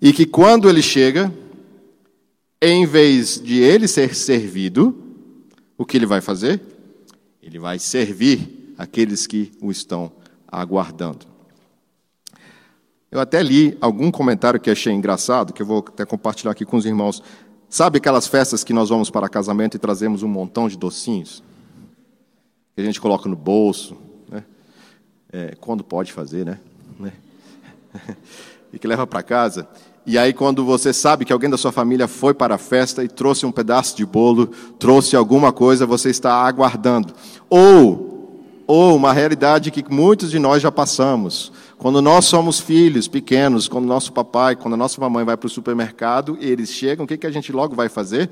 e 0.00 0.12
que 0.12 0.24
quando 0.24 0.68
ele 0.68 0.82
chega, 0.82 1.32
em 2.62 2.86
vez 2.86 3.40
de 3.42 3.58
ele 3.58 3.88
ser 3.88 4.14
servido, 4.14 4.96
o 5.76 5.84
que 5.84 5.96
ele 5.96 6.06
vai 6.06 6.20
fazer? 6.20 6.60
Ele 7.42 7.58
vai 7.58 7.78
servir 7.80 8.74
aqueles 8.78 9.26
que 9.26 9.50
o 9.60 9.70
estão 9.70 10.12
aguardando. 10.46 11.29
Eu 13.10 13.18
até 13.20 13.42
li 13.42 13.76
algum 13.80 14.10
comentário 14.10 14.60
que 14.60 14.70
achei 14.70 14.92
engraçado, 14.92 15.52
que 15.52 15.60
eu 15.60 15.66
vou 15.66 15.84
até 15.86 16.04
compartilhar 16.04 16.52
aqui 16.52 16.64
com 16.64 16.76
os 16.76 16.86
irmãos. 16.86 17.22
Sabe 17.68 17.98
aquelas 17.98 18.26
festas 18.26 18.62
que 18.62 18.72
nós 18.72 18.88
vamos 18.88 19.10
para 19.10 19.28
casamento 19.28 19.76
e 19.76 19.80
trazemos 19.80 20.22
um 20.22 20.28
montão 20.28 20.68
de 20.68 20.78
docinhos? 20.78 21.42
Que 22.74 22.82
a 22.82 22.84
gente 22.84 23.00
coloca 23.00 23.28
no 23.28 23.34
bolso, 23.34 23.96
né? 24.28 24.44
É, 25.32 25.56
quando 25.60 25.82
pode 25.82 26.12
fazer, 26.12 26.46
né? 26.46 26.58
né? 26.98 27.12
e 28.72 28.78
que 28.78 28.86
leva 28.86 29.06
para 29.06 29.22
casa. 29.22 29.68
E 30.06 30.16
aí, 30.16 30.32
quando 30.32 30.64
você 30.64 30.92
sabe 30.92 31.24
que 31.24 31.32
alguém 31.32 31.50
da 31.50 31.58
sua 31.58 31.70
família 31.70 32.08
foi 32.08 32.32
para 32.32 32.54
a 32.54 32.58
festa 32.58 33.04
e 33.04 33.08
trouxe 33.08 33.44
um 33.44 33.52
pedaço 33.52 33.96
de 33.96 34.06
bolo, 34.06 34.46
trouxe 34.78 35.14
alguma 35.14 35.52
coisa, 35.52 35.84
você 35.84 36.10
está 36.10 36.34
aguardando. 36.34 37.12
Ou, 37.48 38.09
ou 38.70 38.94
uma 38.94 39.12
realidade 39.12 39.72
que 39.72 39.84
muitos 39.92 40.30
de 40.30 40.38
nós 40.38 40.62
já 40.62 40.70
passamos. 40.70 41.52
Quando 41.76 42.00
nós 42.00 42.26
somos 42.26 42.60
filhos 42.60 43.08
pequenos, 43.08 43.66
quando 43.66 43.84
nosso 43.84 44.12
papai, 44.12 44.54
quando 44.54 44.74
a 44.74 44.76
nossa 44.76 45.00
mamãe 45.00 45.24
vai 45.24 45.36
para 45.36 45.48
o 45.48 45.50
supermercado 45.50 46.38
e 46.40 46.48
eles 46.48 46.70
chegam, 46.70 47.04
o 47.04 47.08
que, 47.08 47.18
que 47.18 47.26
a 47.26 47.32
gente 47.32 47.50
logo 47.50 47.74
vai 47.74 47.88
fazer? 47.88 48.30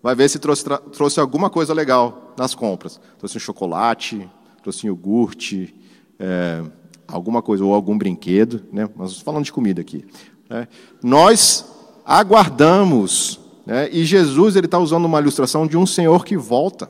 Vai 0.00 0.14
ver 0.14 0.28
se 0.28 0.38
trouxe, 0.38 0.64
trouxe 0.92 1.18
alguma 1.18 1.50
coisa 1.50 1.74
legal 1.74 2.34
nas 2.38 2.54
compras. 2.54 3.00
Trouxe 3.18 3.36
um 3.36 3.40
chocolate, 3.40 4.30
trouxe 4.62 4.86
um 4.86 4.90
iogurte, 4.90 5.74
é, 6.20 6.62
alguma 7.08 7.42
coisa, 7.42 7.64
ou 7.64 7.74
algum 7.74 7.98
brinquedo, 7.98 8.62
né? 8.72 8.88
Mas 8.94 9.18
falando 9.22 9.44
de 9.44 9.52
comida 9.52 9.80
aqui. 9.80 10.06
Né? 10.48 10.68
Nós 11.02 11.64
aguardamos, 12.06 13.40
né? 13.66 13.88
e 13.90 14.04
Jesus 14.04 14.54
está 14.54 14.78
usando 14.78 15.06
uma 15.06 15.20
ilustração 15.20 15.66
de 15.66 15.76
um 15.76 15.84
Senhor 15.84 16.24
que 16.24 16.36
volta 16.36 16.88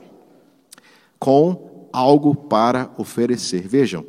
com 1.17 1.74
algo 1.95 2.35
para 2.35 2.89
oferecer. 2.97 3.67
Vejam, 3.67 4.05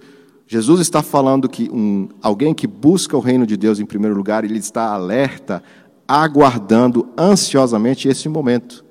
Jesus 0.46 0.80
está 0.80 1.02
falando 1.02 1.48
que 1.48 1.70
um, 1.70 2.08
alguém 2.20 2.54
que 2.54 2.66
busca 2.66 3.16
o 3.16 3.20
reino 3.20 3.46
de 3.46 3.56
Deus 3.56 3.80
em 3.80 3.86
primeiro 3.86 4.16
lugar, 4.16 4.44
ele 4.44 4.58
está 4.58 4.92
alerta, 4.92 5.62
aguardando 6.06 7.08
ansiosamente 7.18 8.08
esse 8.08 8.28
momento 8.28 8.84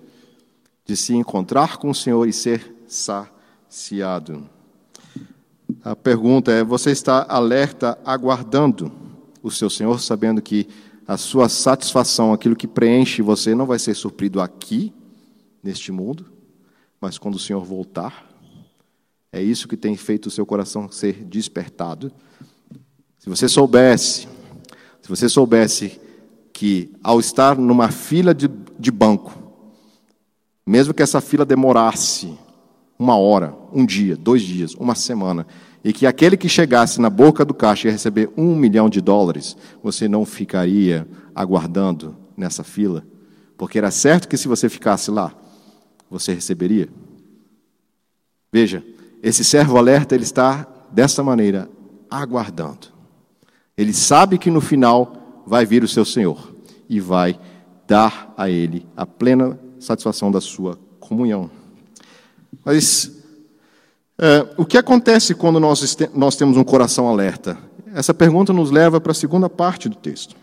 de 0.85 0.95
se 0.95 1.15
encontrar 1.15 1.77
com 1.77 1.89
o 1.89 1.95
Senhor 1.95 2.27
e 2.27 2.33
ser 2.33 2.75
saciado. 2.87 4.49
A 5.83 5.95
pergunta 5.95 6.51
é: 6.51 6.63
você 6.63 6.91
está 6.91 7.25
alerta, 7.27 7.97
aguardando? 8.05 9.05
o 9.45 9.51
seu 9.51 9.69
Senhor, 9.69 9.99
sabendo 9.99 10.41
que 10.41 10.67
a 11.07 11.17
sua 11.17 11.47
satisfação, 11.47 12.33
aquilo 12.33 12.55
que 12.55 12.67
preenche 12.67 13.21
você, 13.21 13.53
não 13.53 13.67
vai 13.67 13.77
ser 13.77 13.93
suprido 13.93 14.41
aqui, 14.41 14.91
neste 15.61 15.91
mundo, 15.91 16.25
mas 16.99 17.19
quando 17.19 17.35
o 17.35 17.39
Senhor 17.39 17.63
voltar. 17.63 18.27
É 19.35 19.43
isso 19.43 19.67
que 19.67 19.75
tem 19.75 19.97
feito 19.97 20.27
o 20.27 20.31
seu 20.31 20.45
coração 20.45 20.89
ser 20.89 21.25
despertado. 21.25 22.09
Se 23.19 23.27
você 23.27 23.49
soubesse, 23.49 24.29
se 25.01 25.09
você 25.09 25.27
soubesse 25.27 25.99
que 26.53 26.89
ao 27.03 27.19
estar 27.19 27.57
numa 27.57 27.91
fila 27.91 28.33
de, 28.33 28.49
de 28.79 28.89
banco, 28.91 29.37
mesmo 30.65 30.93
que 30.93 31.03
essa 31.03 31.19
fila 31.19 31.43
demorasse 31.43 32.33
uma 32.97 33.17
hora, 33.17 33.53
um 33.73 33.85
dia, 33.85 34.15
dois 34.15 34.41
dias, 34.41 34.73
uma 34.73 34.95
semana, 34.95 35.45
e 35.83 35.91
que 35.91 36.07
aquele 36.07 36.37
que 36.37 36.47
chegasse 36.47 37.01
na 37.01 37.09
boca 37.09 37.43
do 37.43 37.53
caixa 37.53 37.89
ia 37.89 37.91
receber 37.91 38.29
um 38.37 38.55
milhão 38.55 38.89
de 38.89 39.01
dólares, 39.01 39.57
você 39.83 40.07
não 40.07 40.25
ficaria 40.25 41.05
aguardando 41.35 42.15
nessa 42.37 42.63
fila? 42.63 43.05
Porque 43.57 43.79
era 43.79 43.91
certo 43.91 44.29
que 44.29 44.37
se 44.37 44.47
você 44.47 44.69
ficasse 44.69 45.11
lá, 45.11 45.35
você 46.09 46.33
receberia. 46.33 46.87
Veja, 48.49 48.81
esse 49.25 49.43
servo 49.43 49.75
alerta, 49.75 50.13
ele 50.13 50.23
está 50.23 50.67
dessa 50.91 51.23
maneira, 51.23 51.67
aguardando. 52.11 52.89
Ele 53.75 53.91
sabe 53.91 54.37
que 54.37 54.51
no 54.51 54.61
final 54.61 55.41
vai 55.47 55.65
vir 55.65 55.83
o 55.83 55.87
seu 55.87 56.05
Senhor 56.05 56.55
e 56.87 56.99
vai 56.99 57.39
dar 57.87 58.31
a 58.37 58.51
ele 58.51 58.85
a 58.95 59.03
plena 59.03 59.59
satisfação 59.79 60.29
da 60.29 60.39
sua 60.39 60.77
comunhão. 60.99 61.49
Mas 62.63 63.11
é, 64.15 64.47
o 64.57 64.63
que 64.63 64.77
acontece 64.77 65.33
quando 65.33 65.59
nós, 65.59 65.97
nós 66.13 66.35
temos 66.35 66.55
um 66.55 66.63
coração 66.63 67.07
alerta? 67.07 67.57
Essa 67.95 68.13
pergunta 68.13 68.53
nos 68.53 68.69
leva 68.69 69.01
para 69.01 69.11
a 69.11 69.15
segunda 69.15 69.49
parte 69.49 69.89
do 69.89 69.95
texto. 69.95 70.35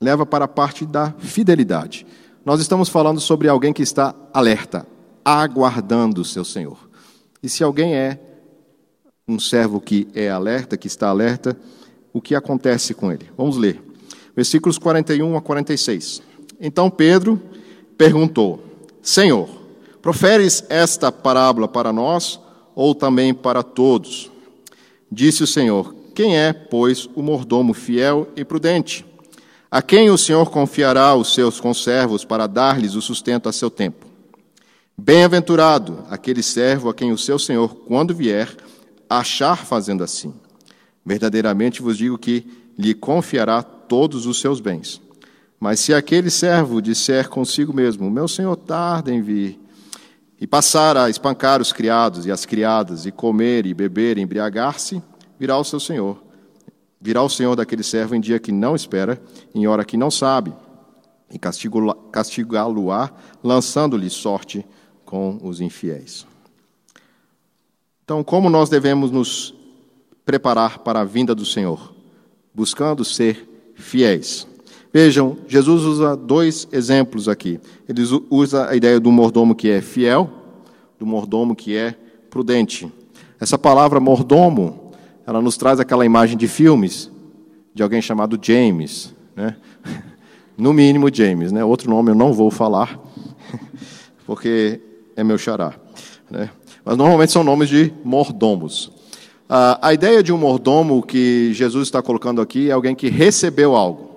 Leva 0.00 0.26
para 0.26 0.46
a 0.46 0.48
parte 0.48 0.84
da 0.84 1.14
fidelidade. 1.20 2.04
Nós 2.44 2.60
estamos 2.60 2.88
falando 2.88 3.20
sobre 3.20 3.48
alguém 3.48 3.72
que 3.72 3.82
está 3.84 4.12
alerta, 4.34 4.84
aguardando 5.24 6.20
o 6.20 6.24
seu 6.24 6.44
Senhor. 6.44 6.90
E 7.42 7.48
se 7.48 7.64
alguém 7.64 7.94
é 7.94 8.18
um 9.26 9.38
servo 9.38 9.80
que 9.80 10.06
é 10.14 10.30
alerta, 10.30 10.76
que 10.76 10.86
está 10.86 11.08
alerta, 11.08 11.56
o 12.12 12.20
que 12.20 12.34
acontece 12.34 12.94
com 12.94 13.10
ele? 13.10 13.28
Vamos 13.36 13.56
ler. 13.56 13.82
Versículos 14.36 14.78
41 14.78 15.36
a 15.36 15.40
46. 15.42 16.22
Então 16.60 16.88
Pedro 16.88 17.40
perguntou: 17.98 18.62
Senhor, 19.02 19.48
proferes 20.00 20.64
esta 20.68 21.10
parábola 21.10 21.66
para 21.66 21.92
nós 21.92 22.38
ou 22.74 22.94
também 22.94 23.34
para 23.34 23.62
todos? 23.62 24.30
Disse 25.10 25.42
o 25.42 25.46
Senhor: 25.46 25.94
Quem 26.14 26.38
é, 26.38 26.52
pois, 26.52 27.08
o 27.14 27.22
mordomo 27.22 27.74
fiel 27.74 28.28
e 28.36 28.44
prudente? 28.44 29.04
A 29.70 29.80
quem 29.80 30.10
o 30.10 30.18
Senhor 30.18 30.50
confiará 30.50 31.14
os 31.14 31.34
seus 31.34 31.58
conservos 31.58 32.24
para 32.24 32.46
dar-lhes 32.46 32.94
o 32.94 33.02
sustento 33.02 33.48
a 33.48 33.52
seu 33.52 33.70
tempo? 33.70 34.11
Bem-aventurado 34.96 36.04
aquele 36.10 36.42
servo 36.42 36.88
a 36.88 36.94
quem 36.94 37.12
o 37.12 37.18
seu 37.18 37.38
Senhor, 37.38 37.74
quando 37.74 38.14
vier, 38.14 38.54
achar 39.08 39.56
fazendo 39.56 40.04
assim. 40.04 40.34
Verdadeiramente 41.04 41.82
vos 41.82 41.96
digo 41.96 42.18
que 42.18 42.46
lhe 42.78 42.94
confiará 42.94 43.62
todos 43.62 44.26
os 44.26 44.40
seus 44.40 44.60
bens. 44.60 45.00
Mas 45.58 45.80
se 45.80 45.94
aquele 45.94 46.30
servo 46.30 46.82
disser 46.82 47.28
consigo 47.28 47.72
mesmo: 47.72 48.10
Meu 48.10 48.28
senhor 48.28 48.54
tarda 48.56 49.12
em 49.12 49.22
vir, 49.22 49.58
e 50.40 50.46
passar 50.46 50.96
a 50.96 51.08
espancar 51.08 51.60
os 51.60 51.72
criados 51.72 52.26
e 52.26 52.30
as 52.30 52.44
criadas, 52.44 53.06
e 53.06 53.12
comer 53.12 53.64
e 53.64 53.72
beber 53.72 54.18
e 54.18 54.20
embriagar-se, 54.20 55.02
virá 55.38 55.56
o 55.56 55.64
seu 55.64 55.80
senhor. 55.80 56.22
Virá 57.00 57.22
o 57.22 57.28
senhor 57.28 57.56
daquele 57.56 57.82
servo 57.82 58.14
em 58.14 58.20
dia 58.20 58.38
que 58.38 58.52
não 58.52 58.76
espera, 58.76 59.20
em 59.54 59.66
hora 59.66 59.84
que 59.84 59.96
não 59.96 60.10
sabe, 60.10 60.52
e 61.30 61.38
castigá-lo-á, 61.38 63.10
lançando-lhe 63.42 64.10
sorte 64.10 64.64
com 65.12 65.38
os 65.42 65.60
infiéis. 65.60 66.26
Então, 68.02 68.24
como 68.24 68.48
nós 68.48 68.70
devemos 68.70 69.10
nos 69.10 69.54
preparar 70.24 70.78
para 70.78 71.00
a 71.00 71.04
vinda 71.04 71.34
do 71.34 71.44
Senhor? 71.44 71.92
buscando 72.54 73.04
ser 73.04 73.48
fiéis. 73.74 74.46
Vejam, 74.92 75.38
Jesus 75.48 75.84
usa 75.84 76.16
dois 76.16 76.68
exemplos 76.70 77.28
aqui. 77.28 77.58
Ele 77.88 78.02
usa 78.28 78.68
a 78.68 78.76
ideia 78.76 79.00
do 79.00 79.10
mordomo 79.10 79.54
que 79.54 79.70
é 79.70 79.80
fiel, 79.80 80.30
do 80.98 81.06
mordomo 81.06 81.56
que 81.56 81.74
é 81.74 81.94
prudente. 82.28 82.92
Essa 83.40 83.58
palavra 83.58 83.98
mordomo, 83.98 84.92
ela 85.26 85.40
nos 85.40 85.56
traz 85.56 85.80
aquela 85.80 86.04
imagem 86.04 86.36
de 86.36 86.46
filmes 86.46 87.10
de 87.74 87.82
alguém 87.82 88.02
chamado 88.02 88.38
James, 88.40 89.14
né? 89.34 89.56
No 90.54 90.74
mínimo 90.74 91.12
James, 91.12 91.50
né? 91.50 91.64
Outro 91.64 91.88
nome 91.88 92.10
eu 92.10 92.14
não 92.14 92.34
vou 92.34 92.50
falar, 92.50 93.00
porque 94.26 94.78
é 95.16 95.24
meu 95.24 95.38
xará, 95.38 95.74
né? 96.30 96.50
Mas 96.84 96.96
normalmente 96.96 97.32
são 97.32 97.44
nomes 97.44 97.68
de 97.68 97.92
mordomos. 98.04 98.90
a 99.48 99.92
ideia 99.92 100.22
de 100.22 100.32
um 100.32 100.38
mordomo 100.38 101.02
que 101.02 101.52
Jesus 101.52 101.88
está 101.88 102.02
colocando 102.02 102.40
aqui 102.40 102.70
é 102.70 102.72
alguém 102.72 102.94
que 102.94 103.08
recebeu 103.08 103.76
algo. 103.76 104.10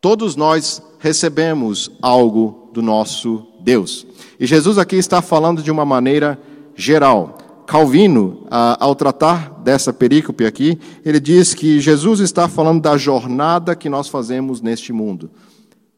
Todos 0.00 0.36
nós 0.36 0.82
recebemos 0.98 1.90
algo 2.00 2.70
do 2.72 2.80
nosso 2.80 3.46
Deus. 3.60 4.06
E 4.38 4.46
Jesus 4.46 4.78
aqui 4.78 4.96
está 4.96 5.20
falando 5.20 5.62
de 5.62 5.70
uma 5.70 5.84
maneira 5.84 6.38
geral. 6.74 7.38
Calvino, 7.66 8.46
ao 8.48 8.94
tratar 8.94 9.60
dessa 9.64 9.92
perícope 9.92 10.46
aqui, 10.46 10.78
ele 11.04 11.18
diz 11.18 11.52
que 11.52 11.80
Jesus 11.80 12.20
está 12.20 12.48
falando 12.48 12.80
da 12.80 12.96
jornada 12.96 13.74
que 13.74 13.88
nós 13.88 14.08
fazemos 14.08 14.60
neste 14.60 14.92
mundo. 14.92 15.28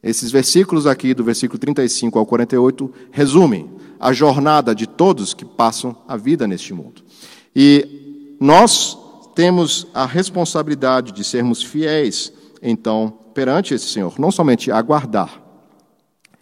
Esses 0.02 0.30
versículos 0.30 0.86
aqui, 0.86 1.12
do 1.12 1.24
versículo 1.24 1.58
35 1.58 2.18
ao 2.18 2.26
48, 2.26 2.92
resumem 3.10 3.70
a 3.98 4.12
jornada 4.12 4.74
de 4.74 4.86
todos 4.86 5.34
que 5.34 5.44
passam 5.44 5.96
a 6.06 6.16
vida 6.16 6.46
neste 6.46 6.72
mundo. 6.72 7.02
E 7.54 8.36
nós 8.40 8.96
temos 9.34 9.86
a 9.92 10.06
responsabilidade 10.06 11.12
de 11.12 11.24
sermos 11.24 11.62
fiéis, 11.62 12.32
então, 12.62 13.12
perante 13.34 13.74
esse 13.74 13.86
Senhor, 13.86 14.18
não 14.18 14.30
somente 14.30 14.70
aguardar. 14.70 15.42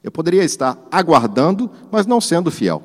Eu 0.03 0.11
poderia 0.11 0.45
estar 0.45 0.79
aguardando, 0.91 1.71
mas 1.91 2.07
não 2.07 2.21
sendo 2.21 2.51
fiel. 2.51 2.83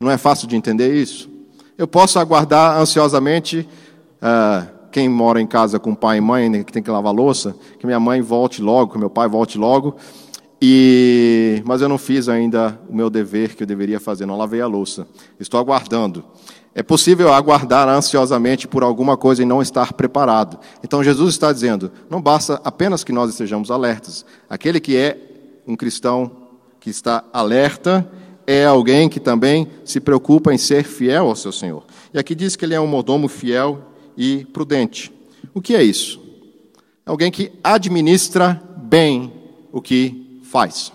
Não 0.00 0.10
é 0.10 0.18
fácil 0.18 0.46
de 0.46 0.56
entender 0.56 0.94
isso? 0.94 1.30
Eu 1.78 1.88
posso 1.88 2.18
aguardar 2.18 2.78
ansiosamente 2.78 3.68
uh, 4.20 4.75
quem 4.96 5.10
mora 5.10 5.38
em 5.38 5.46
casa 5.46 5.78
com 5.78 5.94
pai 5.94 6.16
e 6.16 6.20
mãe, 6.22 6.48
né, 6.48 6.64
que 6.64 6.72
tem 6.72 6.82
que 6.82 6.90
lavar 6.90 7.12
louça, 7.12 7.54
que 7.78 7.84
minha 7.84 8.00
mãe 8.00 8.22
volte 8.22 8.62
logo, 8.62 8.94
que 8.94 8.98
meu 8.98 9.10
pai 9.10 9.28
volte 9.28 9.58
logo, 9.58 9.94
e 10.58 11.62
mas 11.66 11.82
eu 11.82 11.88
não 11.90 11.98
fiz 11.98 12.30
ainda 12.30 12.80
o 12.88 12.96
meu 12.96 13.10
dever 13.10 13.54
que 13.54 13.64
eu 13.64 13.66
deveria 13.66 14.00
fazer, 14.00 14.24
não 14.24 14.38
lavei 14.38 14.62
a 14.62 14.66
louça. 14.66 15.06
Estou 15.38 15.60
aguardando. 15.60 16.24
É 16.74 16.82
possível 16.82 17.30
aguardar 17.30 17.86
ansiosamente 17.90 18.66
por 18.66 18.82
alguma 18.82 19.18
coisa 19.18 19.42
e 19.42 19.44
não 19.44 19.60
estar 19.60 19.92
preparado. 19.92 20.58
Então 20.82 21.04
Jesus 21.04 21.34
está 21.34 21.52
dizendo: 21.52 21.92
não 22.08 22.22
basta 22.22 22.58
apenas 22.64 23.04
que 23.04 23.12
nós 23.12 23.28
estejamos 23.28 23.70
alertas. 23.70 24.24
Aquele 24.48 24.80
que 24.80 24.96
é 24.96 25.18
um 25.68 25.76
cristão 25.76 26.30
que 26.80 26.88
está 26.88 27.22
alerta 27.34 28.10
é 28.46 28.64
alguém 28.64 29.10
que 29.10 29.20
também 29.20 29.68
se 29.84 30.00
preocupa 30.00 30.54
em 30.54 30.58
ser 30.58 30.84
fiel 30.84 31.26
ao 31.28 31.36
seu 31.36 31.52
Senhor. 31.52 31.84
E 32.14 32.18
aqui 32.18 32.34
diz 32.34 32.56
que 32.56 32.64
ele 32.64 32.72
é 32.72 32.80
um 32.80 32.86
mordomo 32.86 33.28
fiel 33.28 33.92
e 34.16 34.44
prudente. 34.46 35.12
O 35.52 35.60
que 35.60 35.74
é 35.74 35.82
isso? 35.82 36.20
É 37.04 37.10
alguém 37.10 37.30
que 37.30 37.52
administra 37.62 38.62
bem 38.76 39.32
o 39.72 39.80
que 39.80 40.40
faz. 40.44 40.92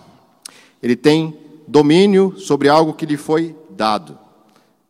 Ele 0.82 0.96
tem 0.96 1.36
domínio 1.66 2.34
sobre 2.36 2.68
algo 2.68 2.94
que 2.94 3.06
lhe 3.06 3.16
foi 3.16 3.56
dado. 3.70 4.18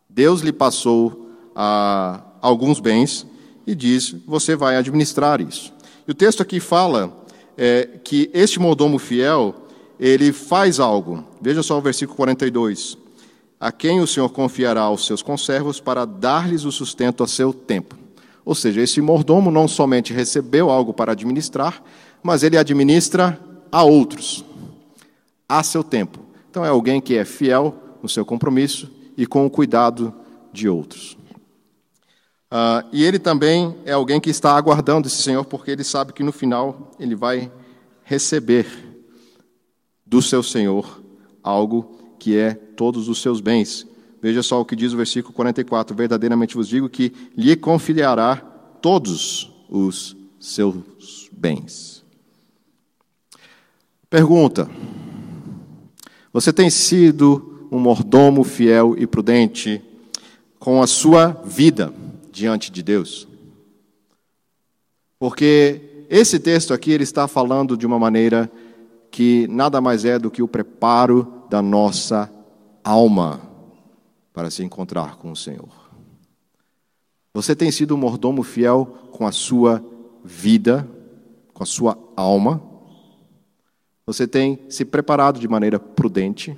Deus 0.09 0.41
lhe 0.41 0.53
passou 0.53 1.31
ah, 1.55 2.23
alguns 2.41 2.81
bens 2.81 3.27
e 3.67 3.75
diz: 3.75 4.15
você 4.27 4.57
vai 4.57 4.77
administrar 4.77 5.41
isso. 5.41 5.73
E 6.07 6.11
o 6.11 6.15
texto 6.15 6.43
aqui 6.43 6.59
fala 6.59 7.25
é, 7.57 8.01
que 8.03 8.31
este 8.35 8.59
mordomo 8.59 8.99
fiel 8.99 9.55
ele 9.99 10.33
faz 10.33 10.81
algo. 10.81 11.25
Veja 11.41 11.63
só 11.63 11.79
o 11.79 11.81
versículo 11.81 12.17
42. 12.17 12.99
A 13.61 13.71
quem 13.71 14.01
o 14.01 14.07
Senhor 14.07 14.29
confiará 14.31 14.91
os 14.91 15.07
seus 15.07 15.23
conservos 15.23 15.79
para 15.79 16.05
dar-lhes 16.05 16.65
o 16.65 16.73
sustento 16.73 17.23
a 17.23 17.29
seu 17.29 17.53
tempo. 17.53 18.02
Ou 18.45 18.55
seja, 18.55 18.81
esse 18.81 19.01
mordomo 19.01 19.51
não 19.51 19.69
somente 19.69 20.13
recebeu 20.13 20.71
algo 20.71 20.93
para 20.93 21.13
administrar, 21.13 21.83
mas 22.23 22.43
ele 22.43 22.57
administra 22.57 23.39
a 23.71 23.83
outros, 23.83 24.45
a 25.49 25.63
seu 25.63 25.85
tempo. 25.85 26.19
Então 26.51 26.65
é 26.65 26.69
alguém 26.69 27.01
que 27.01 27.17
é 27.17 27.25
fiel 27.25 27.75
no 28.03 28.09
seu 28.09 28.25
compromisso 28.25 28.91
e 29.17 29.27
com 29.27 29.47
o 29.47 29.51
cuidado 29.51 30.13
de 30.53 30.69
outros. 30.69 31.17
Uh, 32.53 32.85
e 32.93 33.03
ele 33.03 33.19
também 33.19 33.75
é 33.87 33.93
alguém 33.93 34.21
que 34.21 34.29
está 34.29 34.55
aguardando 34.55 35.09
esse 35.09 35.23
Senhor, 35.23 35.45
porque 35.47 35.71
ele 35.71 35.83
sabe 35.83 36.13
que 36.13 36.23
no 36.23 36.33
final 36.33 36.93
ele 37.01 37.15
vai 37.15 37.51
receber 38.05 38.67
do 40.05 40.21
seu 40.21 40.43
Senhor 40.43 41.03
algo 41.43 42.15
que 42.19 42.37
é 42.37 42.53
todos 42.53 43.09
os 43.09 43.23
seus 43.23 43.41
bens. 43.41 43.87
Veja 44.23 44.41
só 44.41 44.61
o 44.61 44.65
que 44.65 44.77
diz 44.77 44.93
o 44.93 44.97
versículo 44.97 45.35
44: 45.35 45.97
Verdadeiramente 45.97 46.55
vos 46.55 46.69
digo 46.69 46.89
que 46.89 47.13
lhe 47.37 47.57
confiará 47.57 48.37
todos 48.81 49.53
os 49.69 50.17
seus 50.39 51.29
bens. 51.33 52.05
Pergunta: 54.09 54.71
Você 56.33 56.53
tem 56.53 56.71
sido 56.71 57.67
um 57.69 57.81
mordomo 57.81 58.45
fiel 58.45 58.95
e 58.97 59.09
prudente 59.09 59.83
com 60.57 60.81
a 60.81 60.87
sua 60.87 61.43
vida 61.45 61.93
diante 62.31 62.71
de 62.71 62.81
Deus? 62.81 63.27
Porque 65.19 66.07
esse 66.09 66.39
texto 66.39 66.73
aqui 66.73 66.93
ele 66.93 67.03
está 67.03 67.27
falando 67.27 67.77
de 67.77 67.87
uma 67.87 67.99
maneira 67.99 68.49
que 69.11 69.49
nada 69.49 69.81
mais 69.81 70.05
é 70.05 70.17
do 70.17 70.31
que 70.31 70.43
o 70.43 70.49
preparo 70.49 71.43
da 71.51 71.61
nossa 71.61 72.33
alma 72.85 73.52
para 74.33 74.51
se 74.51 74.63
encontrar 74.63 75.17
com 75.17 75.31
o 75.31 75.37
Senhor. 75.37 75.91
Você 77.35 77.57
tem 77.57 77.71
sido 77.71 77.95
um 77.95 77.99
mordomo 77.99 78.43
fiel 78.43 78.87
com 79.11 79.27
a 79.27 79.33
sua 79.33 79.85
vida, 80.25 80.89
com 81.53 81.63
a 81.63 81.67
sua 81.67 81.99
alma. 82.17 82.63
Você 84.07 84.27
tem 84.27 84.59
se 84.69 84.85
preparado 84.85 85.41
de 85.41 85.49
maneira 85.49 85.79
prudente. 85.79 86.57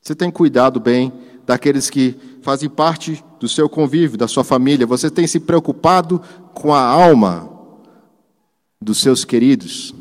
Você 0.00 0.14
tem 0.14 0.30
cuidado 0.30 0.80
bem 0.80 1.12
daqueles 1.44 1.90
que 1.90 2.16
fazem 2.42 2.68
parte 2.68 3.22
do 3.38 3.48
seu 3.48 3.68
convívio, 3.68 4.18
da 4.18 4.26
sua 4.26 4.44
família. 4.44 4.86
Você 4.86 5.10
tem 5.10 5.26
se 5.26 5.40
preocupado 5.40 6.20
com 6.54 6.72
a 6.72 6.80
alma 6.80 7.50
dos 8.80 8.98
seus 8.98 9.24
queridos. 9.24 9.94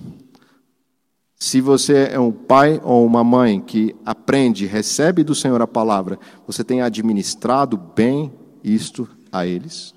Se 1.42 1.60
você 1.60 2.10
é 2.12 2.20
um 2.20 2.32
pai 2.32 2.80
ou 2.84 3.04
uma 3.04 3.24
mãe 3.24 3.60
que 3.60 3.96
aprende, 4.06 4.68
recebe 4.68 5.24
do 5.24 5.34
Senhor 5.34 5.60
a 5.60 5.66
palavra, 5.66 6.20
você 6.46 6.64
tem 6.64 6.84
administrado 6.84 7.76
bem 7.76 8.32
isto 8.64 9.10
a 9.32 9.44
eles? 9.44 9.96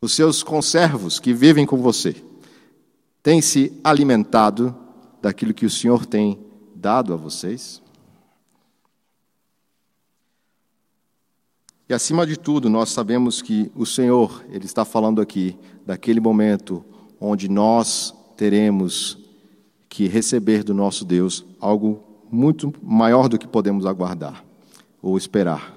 Os 0.00 0.12
seus 0.12 0.42
conservos 0.42 1.20
que 1.20 1.32
vivem 1.32 1.64
com 1.64 1.76
você 1.76 2.16
têm 3.22 3.40
se 3.40 3.72
alimentado 3.84 4.74
daquilo 5.22 5.54
que 5.54 5.64
o 5.64 5.70
Senhor 5.70 6.04
tem 6.04 6.40
dado 6.74 7.14
a 7.14 7.16
vocês? 7.16 7.80
E 11.88 11.94
acima 11.94 12.26
de 12.26 12.36
tudo, 12.36 12.68
nós 12.68 12.90
sabemos 12.90 13.40
que 13.40 13.70
o 13.76 13.86
Senhor, 13.86 14.44
Ele 14.48 14.64
está 14.64 14.84
falando 14.84 15.20
aqui 15.20 15.56
daquele 15.86 16.18
momento 16.18 16.84
onde 17.20 17.48
nós 17.48 18.12
teremos 18.36 19.19
que 19.90 20.06
receber 20.06 20.62
do 20.62 20.72
nosso 20.72 21.04
Deus 21.04 21.44
algo 21.60 22.02
muito 22.30 22.72
maior 22.80 23.28
do 23.28 23.36
que 23.36 23.48
podemos 23.48 23.84
aguardar, 23.84 24.44
ou 25.02 25.18
esperar, 25.18 25.76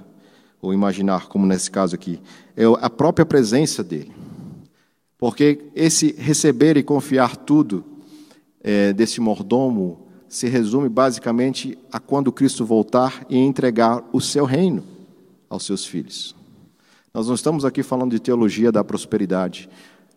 ou 0.61 0.71
imaginar, 0.71 1.27
como 1.27 1.47
nesse 1.47 1.69
caso 1.69 1.95
aqui. 1.95 2.21
É 2.55 2.63
a 2.79 2.89
própria 2.89 3.25
presença 3.25 3.83
dEle. 3.83 4.13
Porque 5.17 5.65
esse 5.75 6.13
receber 6.17 6.77
e 6.77 6.83
confiar 6.83 7.35
tudo 7.35 7.83
é, 8.61 8.93
desse 8.93 9.19
mordomo 9.19 10.07
se 10.29 10.47
resume 10.47 10.89
basicamente 10.89 11.77
a 11.91 11.99
quando 11.99 12.31
Cristo 12.31 12.65
voltar 12.65 13.25
e 13.29 13.37
entregar 13.37 14.03
o 14.13 14.21
seu 14.21 14.45
reino 14.45 14.83
aos 15.49 15.65
seus 15.65 15.85
filhos. 15.85 16.35
Nós 17.13 17.27
não 17.27 17.35
estamos 17.35 17.65
aqui 17.65 17.83
falando 17.83 18.11
de 18.11 18.19
teologia 18.19 18.71
da 18.71 18.83
prosperidade. 18.83 19.69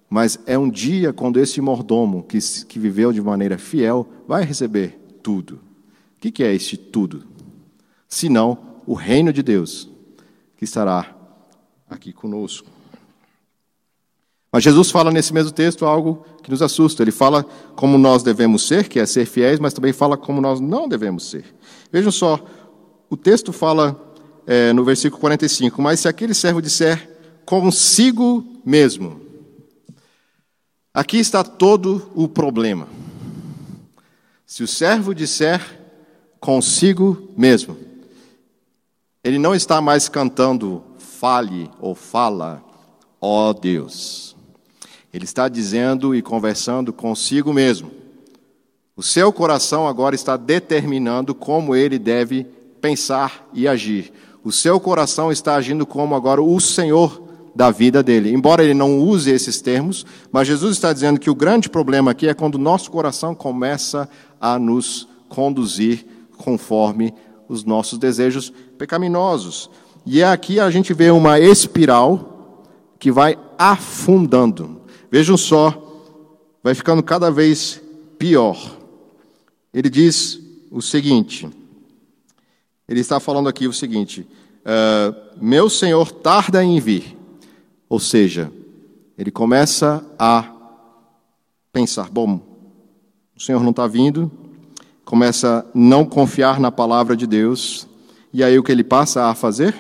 Mas 0.09 0.39
é 0.47 0.57
um 0.57 0.71
dia 0.71 1.13
quando 1.13 1.41
esse 1.41 1.61
mordomo, 1.61 2.23
que, 2.23 2.39
que 2.67 2.79
viveu 2.79 3.13
de 3.13 3.21
maneira 3.21 3.59
fiel, 3.59 4.09
vai 4.27 4.45
receber 4.45 4.99
tudo. 5.23 5.55
O 6.17 6.21
que, 6.21 6.31
que 6.31 6.45
é 6.45 6.55
este 6.55 6.77
tudo? 6.77 7.25
Senão 8.09 8.59
o 8.87 8.95
reino 8.95 9.33
de 9.33 9.43
Deus, 9.43 9.91
que 10.57 10.65
estará 10.65 11.15
aqui 11.91 12.13
conosco. 12.13 12.69
Mas 14.51 14.63
Jesus 14.63 14.91
fala 14.91 15.11
nesse 15.11 15.35
mesmo 15.35 15.51
texto 15.51 15.85
algo 15.85 16.25
que 16.43 16.51
nos 16.51 16.63
assusta. 16.63 17.03
Ele 17.03 17.11
fala 17.11 17.45
como 17.75 17.99
nós 17.99 18.23
devemos 18.23 18.67
ser, 18.67 18.89
que 18.89 18.99
é 18.99 19.05
ser 19.05 19.27
fiéis, 19.27 19.59
mas 19.59 19.75
também 19.75 19.93
fala 19.93 20.17
como 20.17 20.41
nós 20.41 20.61
não 20.61 20.89
devemos 20.89 21.29
ser. 21.29 21.45
Vejam 21.93 22.13
só, 22.13 22.43
o 23.11 23.17
texto 23.17 23.53
fala 23.53 24.01
é, 24.47 24.73
no 24.73 24.85
versículo 24.85 25.21
45: 25.21 25.83
Mas 25.83 26.01
se 26.01 26.09
aquele 26.09 26.33
servo 26.33 26.63
disser 26.63 27.11
consigo 27.45 28.45
mesmo, 28.65 29.21
Aqui 30.97 31.19
está 31.19 31.45
todo 31.45 32.11
o 32.15 32.27
problema. 32.27 32.89
Se 34.47 34.63
o 34.63 34.67
servo 34.67 35.15
disser 35.15 35.61
consigo 36.41 37.35
mesmo, 37.37 37.77
ele 39.23 39.39
não 39.39 39.55
está 39.55 39.79
mais 39.83 40.09
cantando 40.09 40.83
fale 40.97 41.71
ou 41.83 41.95
fala, 41.95 42.65
ó 43.21 43.53
Deus. 43.53 44.35
Ele 45.13 45.27
está 45.27 45.51
dizendo 45.51 46.15
e 46.15 46.23
conversando 46.23 46.95
consigo 46.95 47.53
mesmo. 47.53 47.91
O 48.97 49.03
seu 49.03 49.31
coração 49.31 49.87
agora 49.87 50.15
está 50.15 50.35
determinando 50.39 51.35
como 51.35 51.77
ele 51.77 51.99
deve 51.99 52.45
pensar 52.81 53.47
e 53.53 53.69
agir. 53.69 54.15
O 54.43 54.51
seu 54.51 54.81
coração 54.81 55.31
está 55.31 55.57
agindo 55.57 55.85
como 55.85 56.15
agora 56.15 56.41
o 56.41 56.59
Senhor 56.59 57.26
da 57.57 57.71
vida 57.71 58.03
dele. 58.03 58.31
Embora 58.31 58.63
ele 58.63 58.75
não 58.75 59.01
use 59.01 59.31
esses 59.31 59.63
termos, 59.63 60.05
mas 60.31 60.47
Jesus 60.47 60.77
está 60.77 60.93
dizendo 60.93 61.19
que 61.19 61.31
o 61.31 61.35
grande 61.35 61.71
problema 61.71 62.11
aqui 62.11 62.29
é 62.29 62.35
quando 62.35 62.57
o 62.57 62.61
nosso 62.61 62.91
coração 62.91 63.35
começa 63.35 64.07
a 64.39 64.59
nos 64.59 65.09
conduzir 65.31 66.05
conforme 66.37 67.15
os 67.49 67.65
nossos 67.65 67.99
desejos 67.99 68.53
pecaminosos. 68.77 69.71
E 70.05 70.23
aqui 70.23 70.61
a 70.61 70.71
gente 70.71 70.93
vê 70.93 71.11
uma 71.11 71.41
espiral 71.41 72.63
que 72.99 73.11
vai 73.11 73.39
afundando. 73.59 74.83
Vejam 75.11 75.39
só, 75.39 76.13
vai 76.63 76.75
ficando 76.75 77.03
cada 77.03 77.31
vez 77.31 77.81
pior. 78.19 78.77
Ele 79.73 79.89
diz 79.89 80.39
o 80.71 80.83
seguinte: 80.83 81.49
ele 82.87 83.01
está 83.01 83.19
falando 83.19 83.49
aqui 83.49 83.67
o 83.67 83.73
seguinte: 83.73 84.27
uh, 84.61 85.17
Meu 85.41 85.71
Senhor 85.71 86.13
tarda 86.13 86.63
em 86.63 86.79
vir 86.79 87.16
ou 87.89 87.99
seja, 87.99 88.53
ele 89.17 89.31
começa 89.31 90.05
a 90.19 90.53
pensar: 91.73 92.11
bom, 92.11 92.41
o 93.37 93.41
Senhor 93.41 93.63
não 93.63 93.71
está 93.71 93.87
vindo, 93.87 94.31
começa 95.05 95.61
a 95.61 95.65
não 95.75 96.05
confiar 96.05 96.59
na 96.59 96.73
palavra 96.73 97.17
de 97.17 97.27
Deus, 97.27 97.87
e 98.33 98.43
aí 98.43 98.59
o 98.59 98.63
que 98.63 98.73
ele 98.73 98.85
passa 98.85 99.27
a 99.27 99.35
fazer? 99.35 99.75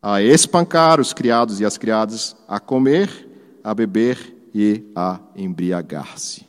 A 0.00 0.20
espancar 0.22 1.00
os 1.00 1.12
criados 1.12 1.60
e 1.60 1.64
as 1.64 1.78
criadas, 1.78 2.34
a 2.48 2.58
comer, 2.58 3.28
a 3.62 3.72
beber 3.72 4.50
e 4.54 4.84
a 4.96 5.20
embriagar-se. 5.36 6.46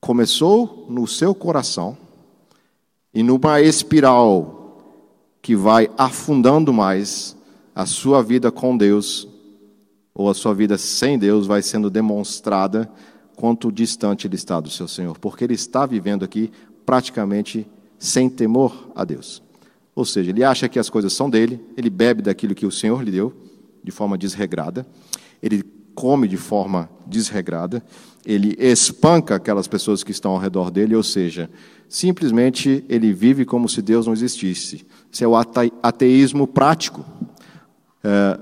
Começou 0.00 0.86
no 0.88 1.06
seu 1.06 1.34
coração 1.34 1.96
e 3.14 3.22
numa 3.22 3.60
espiral 3.60 4.56
que 5.40 5.54
vai 5.54 5.88
afundando 5.96 6.72
mais, 6.72 7.35
a 7.76 7.84
sua 7.84 8.22
vida 8.22 8.50
com 8.50 8.74
Deus 8.74 9.28
ou 10.14 10.30
a 10.30 10.34
sua 10.34 10.54
vida 10.54 10.78
sem 10.78 11.18
Deus 11.18 11.46
vai 11.46 11.60
sendo 11.60 11.90
demonstrada 11.90 12.90
quanto 13.36 13.70
distante 13.70 14.26
ele 14.26 14.34
está 14.34 14.58
do 14.58 14.70
seu 14.70 14.88
Senhor, 14.88 15.18
porque 15.18 15.44
ele 15.44 15.52
está 15.52 15.84
vivendo 15.84 16.24
aqui 16.24 16.50
praticamente 16.86 17.68
sem 17.98 18.30
temor 18.30 18.90
a 18.94 19.04
Deus. 19.04 19.42
Ou 19.94 20.06
seja, 20.06 20.30
ele 20.30 20.42
acha 20.42 20.70
que 20.70 20.78
as 20.78 20.88
coisas 20.88 21.12
são 21.12 21.28
dele, 21.28 21.60
ele 21.76 21.90
bebe 21.90 22.22
daquilo 22.22 22.54
que 22.54 22.64
o 22.64 22.72
Senhor 22.72 23.02
lhe 23.02 23.10
deu 23.10 23.34
de 23.84 23.90
forma 23.90 24.16
desregrada, 24.16 24.86
ele 25.42 25.62
come 25.94 26.26
de 26.26 26.38
forma 26.38 26.88
desregrada, 27.06 27.84
ele 28.24 28.56
espanca 28.58 29.34
aquelas 29.34 29.68
pessoas 29.68 30.02
que 30.02 30.12
estão 30.12 30.32
ao 30.32 30.38
redor 30.38 30.70
dele, 30.70 30.96
ou 30.96 31.02
seja, 31.02 31.50
simplesmente 31.90 32.82
ele 32.88 33.12
vive 33.12 33.44
como 33.44 33.68
se 33.68 33.82
Deus 33.82 34.06
não 34.06 34.14
existisse. 34.14 34.86
Isso 35.12 35.22
é 35.22 35.28
o 35.28 35.36
ateísmo 35.36 36.46
prático. 36.46 37.04
É, 38.02 38.38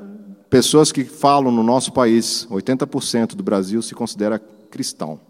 pessoas 0.50 0.92
que 0.92 1.04
falam 1.04 1.50
no 1.50 1.62
nosso 1.62 1.92
país, 1.92 2.46
80% 2.50 3.34
do 3.34 3.42
Brasil 3.42 3.82
se 3.82 3.94
considera 3.94 4.38
cristão. 4.38 5.20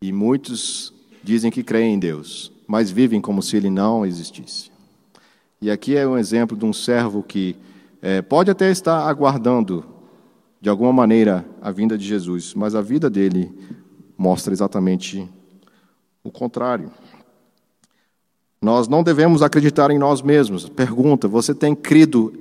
E 0.00 0.12
muitos 0.12 0.92
dizem 1.22 1.50
que 1.50 1.62
creem 1.62 1.94
em 1.94 1.98
Deus, 1.98 2.52
mas 2.66 2.90
vivem 2.90 3.20
como 3.20 3.42
se 3.42 3.56
ele 3.56 3.70
não 3.70 4.04
existisse. 4.04 4.70
E 5.60 5.70
aqui 5.70 5.96
é 5.96 6.06
um 6.06 6.18
exemplo 6.18 6.56
de 6.56 6.64
um 6.64 6.72
servo 6.72 7.22
que 7.22 7.56
é, 8.02 8.20
pode 8.20 8.50
até 8.50 8.70
estar 8.70 9.08
aguardando, 9.08 9.84
de 10.60 10.68
alguma 10.68 10.92
maneira, 10.92 11.44
a 11.62 11.70
vinda 11.70 11.96
de 11.96 12.04
Jesus, 12.06 12.52
mas 12.54 12.74
a 12.74 12.82
vida 12.82 13.08
dele 13.08 13.50
mostra 14.16 14.52
exatamente 14.52 15.26
o 16.22 16.30
contrário. 16.30 16.90
Nós 18.64 18.88
não 18.88 19.02
devemos 19.02 19.42
acreditar 19.42 19.90
em 19.90 19.98
nós 19.98 20.22
mesmos. 20.22 20.68
Pergunta: 20.68 21.28
você 21.28 21.54
tem 21.54 21.74
crido 21.74 22.32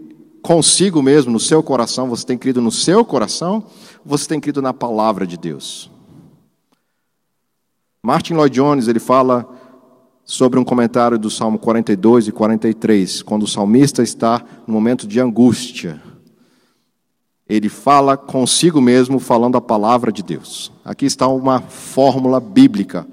consigo 0.42 1.02
mesmo, 1.02 1.32
no 1.32 1.40
seu 1.40 1.62
coração? 1.62 2.08
Você 2.10 2.26
tem 2.26 2.38
crido 2.38 2.62
no 2.62 2.72
seu 2.72 3.04
coração? 3.04 3.66
Você 4.06 4.28
tem 4.28 4.40
crido 4.40 4.62
na 4.62 4.74
palavra 4.74 5.28
de 5.28 5.38
Deus? 5.38 5.92
Martin 8.02 8.36
Lloyd 8.36 8.56
Jones 8.56 8.88
ele 8.88 9.00
fala 9.00 9.48
sobre 10.24 10.58
um 10.58 10.64
comentário 10.64 11.20
do 11.20 11.30
Salmo 11.30 11.60
42 11.60 12.30
e 12.30 12.32
43, 12.32 13.22
quando 13.22 13.44
o 13.44 13.48
salmista 13.48 14.02
está 14.02 14.44
no 14.66 14.74
momento 14.74 15.06
de 15.06 15.20
angústia. 15.20 16.02
Ele 17.48 17.68
fala 17.68 18.16
consigo 18.16 18.80
mesmo, 18.80 19.20
falando 19.20 19.58
a 19.58 19.62
palavra 19.62 20.10
de 20.10 20.24
Deus. 20.24 20.72
Aqui 20.86 21.06
está 21.06 21.28
uma 21.28 21.60
fórmula 21.60 22.40
bíblica 22.40 23.06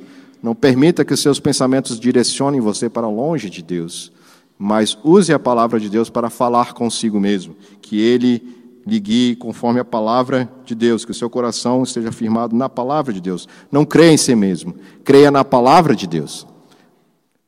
não 0.43 0.55
permita 0.55 1.05
que 1.05 1.17
seus 1.17 1.39
pensamentos 1.39 2.01
direcionem 2.01 2.61
você 2.61 2.89
para 2.89 3.09
longe 3.09 3.51
de 3.51 3.63
Deus, 3.63 4.11
mas 4.59 4.97
use 5.05 5.33
a 5.33 5.39
palavra 5.39 5.79
de 5.79 5.89
Deus 5.89 6.09
para 6.09 6.31
falar 6.31 6.73
consigo 6.73 7.21
mesmo, 7.21 7.57
que 7.81 8.01
ele 8.01 8.57
lhe 8.87 8.99
guie 8.99 9.37
conforme 9.37 9.81
a 9.81 9.85
palavra 9.85 10.51
de 10.65 10.75
Deus, 10.75 11.05
que 11.05 11.11
o 11.11 11.15
seu 11.15 11.29
coração 11.29 11.83
esteja 11.83 12.11
firmado 12.11 12.57
na 12.57 12.69
palavra 12.69 13.13
de 13.13 13.21
Deus. 13.21 13.47
Não 13.71 13.85
creia 13.85 14.13
em 14.13 14.17
si 14.17 14.35
mesmo, 14.35 14.75
creia 15.05 15.31
na 15.31 15.45
palavra 15.45 15.95
de 15.95 16.07
Deus. 16.07 16.47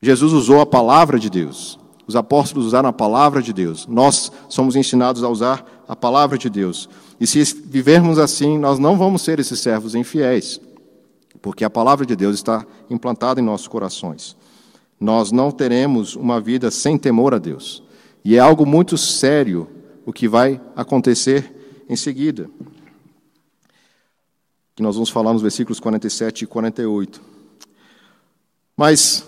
Jesus 0.01 0.33
usou 0.33 0.61
a 0.61 0.65
palavra 0.65 1.19
de 1.19 1.29
Deus. 1.29 1.79
Os 2.05 2.15
apóstolos 2.15 2.67
usaram 2.67 2.89
a 2.89 2.93
palavra 2.93 3.41
de 3.41 3.53
Deus. 3.53 3.87
Nós 3.87 4.31
somos 4.49 4.75
ensinados 4.75 5.23
a 5.23 5.29
usar 5.29 5.83
a 5.87 5.95
palavra 5.95 6.37
de 6.37 6.49
Deus. 6.49 6.89
E 7.19 7.25
se 7.25 7.43
vivermos 7.65 8.19
assim, 8.19 8.57
nós 8.57 8.77
não 8.77 8.97
vamos 8.97 9.21
ser 9.21 9.39
esses 9.39 9.59
servos 9.59 9.95
infiéis 9.95 10.59
porque 11.43 11.65
a 11.65 11.69
palavra 11.69 12.05
de 12.05 12.15
Deus 12.15 12.35
está 12.35 12.65
implantada 12.89 13.41
em 13.41 13.43
nossos 13.43 13.67
corações. 13.67 14.37
Nós 14.97 15.29
não 15.29 15.51
teremos 15.51 16.15
uma 16.15 16.39
vida 16.39 16.71
sem 16.71 16.97
temor 16.97 17.33
a 17.33 17.37
Deus. 17.37 17.83
E 18.23 18.37
é 18.37 18.39
algo 18.39 18.65
muito 18.65 18.97
sério 18.97 19.67
o 20.05 20.13
que 20.13 20.25
vai 20.25 20.61
acontecer 20.73 21.83
em 21.89 21.97
seguida. 21.97 22.49
Que 24.73 24.81
nós 24.81 24.95
vamos 24.95 25.09
falar 25.09 25.33
nos 25.33 25.41
versículos 25.41 25.81
47 25.81 26.45
e 26.45 26.47
48. 26.47 27.21
Mas 28.77 29.25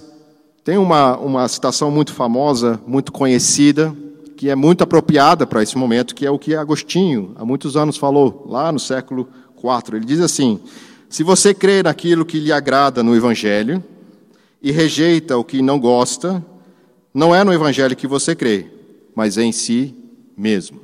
tem 0.64 0.78
uma, 0.78 1.18
uma 1.18 1.46
citação 1.50 1.92
muito 1.92 2.14
famosa, 2.14 2.80
muito 2.88 3.12
conhecida, 3.12 3.94
que 4.38 4.50
é 4.50 4.56
muito 4.56 4.86
apropriada 4.86 5.46
para 5.46 5.62
esse 5.62 5.78
momento, 5.78 6.16
que 6.16 6.26
é 6.26 6.32
o 6.32 6.40
que 6.40 6.56
Agostinho, 6.56 7.34
há 7.36 7.44
muitos 7.44 7.76
anos, 7.76 7.98
falou, 7.98 8.46
lá 8.48 8.72
no 8.72 8.80
século 8.80 9.28
IV. 9.58 9.98
Ele 9.98 10.06
diz 10.06 10.22
assim: 10.22 10.62
se 11.10 11.24
você 11.24 11.54
crê 11.54 11.84
naquilo 11.84 12.26
que 12.26 12.40
lhe 12.40 12.52
agrada 12.52 13.04
no 13.04 13.16
Evangelho 13.16 13.84
e 14.62 14.72
rejeita 14.72 15.38
o 15.38 15.44
que 15.44 15.62
não 15.62 15.80
gosta, 15.80 16.44
não 17.14 17.34
é 17.34 17.44
no 17.44 17.54
Evangelho 17.54 17.96
que 17.96 18.08
você 18.08 18.36
crê, 18.36 18.68
mas 19.16 19.38
é 19.38 19.44
em 19.44 19.52
si 19.52 19.96
mesmo. 20.38 20.82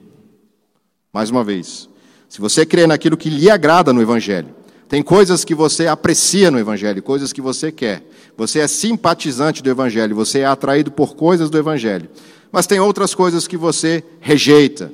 Mais 1.11 1.29
uma 1.29 1.43
vez, 1.43 1.89
se 2.29 2.39
você 2.39 2.65
crê 2.65 2.87
naquilo 2.87 3.17
que 3.17 3.29
lhe 3.29 3.49
agrada 3.49 3.91
no 3.91 4.01
Evangelho, 4.01 4.55
tem 4.87 5.01
coisas 5.01 5.45
que 5.45 5.55
você 5.55 5.87
aprecia 5.87 6.51
no 6.51 6.59
Evangelho, 6.59 7.01
coisas 7.01 7.31
que 7.31 7.41
você 7.41 7.71
quer. 7.71 8.03
Você 8.35 8.59
é 8.59 8.67
simpatizante 8.67 9.63
do 9.63 9.69
Evangelho, 9.69 10.15
você 10.15 10.39
é 10.39 10.45
atraído 10.45 10.91
por 10.91 11.15
coisas 11.15 11.49
do 11.49 11.57
Evangelho. 11.57 12.09
Mas 12.51 12.67
tem 12.67 12.79
outras 12.79 13.15
coisas 13.15 13.47
que 13.47 13.55
você 13.55 14.03
rejeita. 14.19 14.91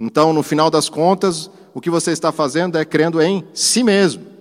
Então, 0.00 0.32
no 0.32 0.42
final 0.42 0.70
das 0.70 0.88
contas, 0.88 1.50
o 1.74 1.80
que 1.80 1.90
você 1.90 2.10
está 2.10 2.32
fazendo 2.32 2.78
é 2.78 2.84
crendo 2.84 3.20
em 3.20 3.44
si 3.52 3.82
mesmo. 3.82 4.31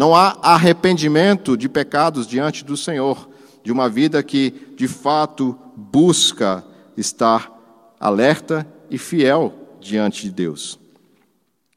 Não 0.00 0.14
há 0.14 0.38
arrependimento 0.40 1.58
de 1.58 1.68
pecados 1.68 2.26
diante 2.26 2.64
do 2.64 2.74
Senhor, 2.74 3.28
de 3.62 3.70
uma 3.70 3.86
vida 3.86 4.22
que 4.22 4.72
de 4.74 4.88
fato 4.88 5.54
busca 5.76 6.64
estar 6.96 7.52
alerta 8.00 8.66
e 8.90 8.96
fiel 8.96 9.52
diante 9.78 10.22
de 10.22 10.30
Deus. 10.30 10.78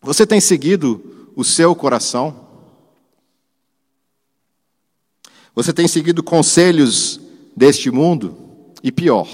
Você 0.01 0.25
tem 0.25 0.39
seguido 0.39 1.33
o 1.36 1.43
seu 1.43 1.75
coração? 1.75 2.47
Você 5.53 5.73
tem 5.73 5.86
seguido 5.86 6.23
conselhos 6.23 7.19
deste 7.53 7.91
mundo? 7.91 8.38
E 8.81 8.89
pior, 8.89 9.27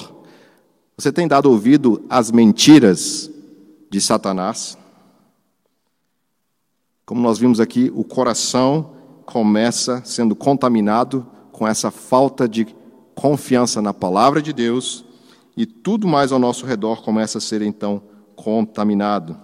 você 0.98 1.12
tem 1.12 1.28
dado 1.28 1.46
ouvido 1.46 2.04
às 2.10 2.32
mentiras 2.32 3.30
de 3.88 4.02
Satanás? 4.02 4.79
Como 7.10 7.22
nós 7.22 7.40
vimos 7.40 7.60
aqui, 7.60 7.92
o 7.96 8.04
coração 8.04 8.92
começa 9.26 10.00
sendo 10.06 10.36
contaminado 10.36 11.26
com 11.52 11.68
essa 11.68 11.90
falta 11.90 12.48
de 12.48 12.68
confiança 13.16 13.82
na 13.82 13.92
palavra 13.92 14.44
de 14.44 14.54
Deus 14.54 15.04
e 15.58 15.66
tudo 15.66 16.08
mais 16.08 16.32
ao 16.32 16.38
nosso 16.38 16.68
redor 16.68 17.02
começa 17.02 17.40
a 17.40 17.42
ser 17.42 17.64
então 17.64 18.00
contaminado. 18.36 19.36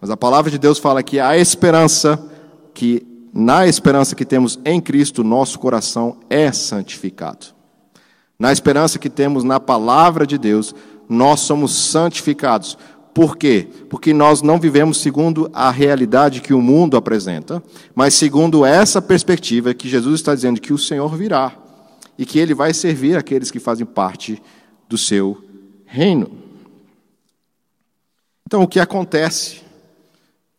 Mas 0.00 0.10
a 0.10 0.16
palavra 0.16 0.48
de 0.48 0.58
Deus 0.58 0.78
fala 0.78 1.02
que 1.02 1.18
a 1.18 1.36
esperança, 1.36 2.24
que 2.72 3.04
na 3.34 3.66
esperança 3.66 4.14
que 4.14 4.24
temos 4.24 4.60
em 4.64 4.80
Cristo, 4.80 5.24
nosso 5.24 5.58
coração 5.58 6.18
é 6.30 6.52
santificado. 6.52 7.46
Na 8.38 8.52
esperança 8.52 9.00
que 9.00 9.10
temos 9.10 9.42
na 9.42 9.58
palavra 9.58 10.24
de 10.24 10.38
Deus, 10.38 10.72
nós 11.08 11.40
somos 11.40 11.74
santificados. 11.74 12.78
Por 13.14 13.36
quê? 13.36 13.68
Porque 13.90 14.12
nós 14.14 14.40
não 14.40 14.58
vivemos 14.58 14.98
segundo 14.98 15.50
a 15.52 15.70
realidade 15.70 16.40
que 16.40 16.54
o 16.54 16.62
mundo 16.62 16.96
apresenta, 16.96 17.62
mas 17.94 18.14
segundo 18.14 18.64
essa 18.64 19.02
perspectiva 19.02 19.74
que 19.74 19.88
Jesus 19.88 20.20
está 20.20 20.34
dizendo 20.34 20.60
que 20.60 20.72
o 20.72 20.78
Senhor 20.78 21.14
virá 21.14 21.54
e 22.16 22.24
que 22.24 22.38
ele 22.38 22.54
vai 22.54 22.72
servir 22.72 23.16
aqueles 23.16 23.50
que 23.50 23.60
fazem 23.60 23.84
parte 23.84 24.42
do 24.88 24.96
seu 24.96 25.44
reino. 25.84 26.30
Então, 28.46 28.62
o 28.62 28.68
que 28.68 28.80
acontece? 28.80 29.62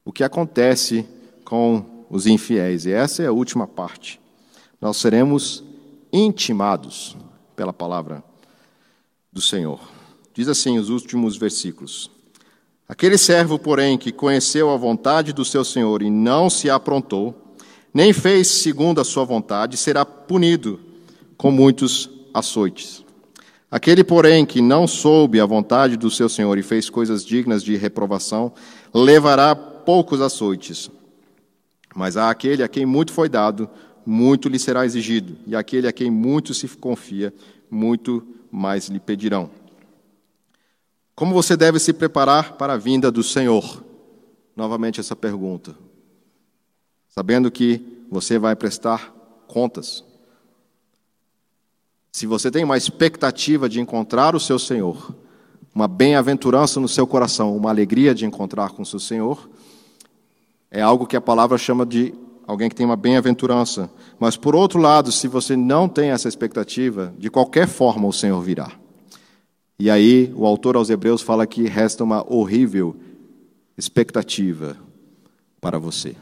O 0.05 0.11
que 0.11 0.23
acontece 0.23 1.07
com 1.43 2.05
os 2.09 2.27
infiéis? 2.27 2.85
E 2.85 2.91
essa 2.91 3.23
é 3.23 3.27
a 3.27 3.31
última 3.31 3.67
parte. 3.67 4.19
Nós 4.79 4.97
seremos 4.97 5.63
intimados 6.11 7.17
pela 7.55 7.73
palavra 7.73 8.23
do 9.31 9.41
Senhor. 9.41 9.79
Diz 10.33 10.47
assim 10.47 10.77
os 10.77 10.89
últimos 10.89 11.37
versículos: 11.37 12.11
Aquele 12.93 13.17
servo, 13.17 13.57
porém, 13.57 13.97
que 13.97 14.11
conheceu 14.11 14.69
a 14.69 14.77
vontade 14.77 15.33
do 15.33 15.43
seu 15.43 15.65
senhor 15.65 16.03
e 16.03 16.11
não 16.11 16.47
se 16.47 16.69
aprontou, 16.69 17.35
nem 17.91 18.13
fez 18.13 18.47
segundo 18.47 19.01
a 19.01 19.03
sua 19.03 19.25
vontade, 19.25 19.77
será 19.77 20.05
punido 20.05 20.79
com 21.35 21.49
muitos 21.49 22.07
açoites. 22.31 23.03
Aquele, 23.71 24.03
porém, 24.03 24.45
que 24.45 24.61
não 24.61 24.85
soube 24.85 25.39
a 25.39 25.45
vontade 25.47 25.97
do 25.97 26.11
seu 26.11 26.29
senhor 26.29 26.55
e 26.55 26.61
fez 26.61 26.87
coisas 26.87 27.25
dignas 27.25 27.63
de 27.63 27.75
reprovação, 27.75 28.53
levará 28.93 29.55
poucos 29.55 30.21
açoites. 30.21 30.91
Mas 31.95 32.15
a 32.15 32.29
aquele 32.29 32.61
a 32.61 32.67
quem 32.67 32.85
muito 32.85 33.11
foi 33.11 33.27
dado, 33.27 33.67
muito 34.05 34.47
lhe 34.47 34.59
será 34.59 34.85
exigido, 34.85 35.35
e 35.47 35.55
aquele 35.55 35.87
a 35.87 35.91
quem 35.91 36.11
muito 36.11 36.53
se 36.53 36.67
confia, 36.67 37.33
muito 37.71 38.23
mais 38.51 38.87
lhe 38.87 38.99
pedirão. 38.99 39.49
Como 41.15 41.33
você 41.33 41.55
deve 41.55 41.79
se 41.79 41.93
preparar 41.93 42.53
para 42.53 42.73
a 42.73 42.77
vinda 42.77 43.11
do 43.11 43.23
Senhor? 43.23 43.83
Novamente 44.55 44.99
essa 44.99 45.15
pergunta. 45.15 45.75
Sabendo 47.07 47.51
que 47.51 48.05
você 48.09 48.39
vai 48.39 48.55
prestar 48.55 49.13
contas. 49.47 50.03
Se 52.11 52.25
você 52.25 52.49
tem 52.49 52.63
uma 52.63 52.77
expectativa 52.77 53.69
de 53.69 53.79
encontrar 53.79 54.35
o 54.35 54.39
seu 54.39 54.57
Senhor, 54.57 55.15
uma 55.73 55.87
bem-aventurança 55.87 56.79
no 56.79 56.87
seu 56.87 57.05
coração, 57.05 57.55
uma 57.55 57.69
alegria 57.69 58.13
de 58.13 58.25
encontrar 58.25 58.71
com 58.71 58.81
o 58.81 58.85
seu 58.85 58.99
Senhor, 58.99 59.49
é 60.69 60.81
algo 60.81 61.05
que 61.05 61.15
a 61.15 61.21
palavra 61.21 61.57
chama 61.57 61.85
de 61.85 62.13
alguém 62.47 62.69
que 62.69 62.75
tem 62.75 62.85
uma 62.85 62.95
bem-aventurança. 62.95 63.89
Mas, 64.19 64.35
por 64.35 64.55
outro 64.55 64.79
lado, 64.79 65.11
se 65.11 65.27
você 65.27 65.55
não 65.55 65.87
tem 65.87 66.09
essa 66.09 66.27
expectativa, 66.27 67.13
de 67.17 67.29
qualquer 67.29 67.67
forma 67.67 68.07
o 68.07 68.13
Senhor 68.13 68.41
virá. 68.41 68.82
E 69.83 69.89
aí, 69.89 70.33
o 70.33 70.45
autor 70.45 70.77
aos 70.77 70.89
Hebreus 70.89 71.21
fala 71.21 71.45
que 71.45 71.67
resta 71.67 72.05
uma 72.05 72.25
horrível 72.33 72.95
expectativa 73.77 74.77
para 75.59 75.77
você. 75.77 76.15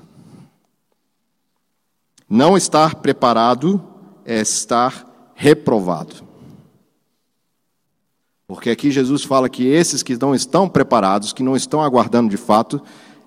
Não 2.28 2.58
estar 2.58 2.96
preparado 2.96 3.80
é 4.26 4.42
estar 4.42 5.32
reprovado. 5.36 6.16
Porque 8.48 8.72
aqui 8.72 8.90
Jesus 8.90 9.24
fala 9.24 9.48
que 9.48 9.68
esses 9.68 10.02
que 10.02 10.18
não 10.20 10.34
estão 10.34 10.68
preparados, 10.68 11.32
que 11.32 11.44
não 11.44 11.56
estão 11.56 11.84
aguardando 11.84 12.32
de 12.32 12.38
fato, 12.38 12.82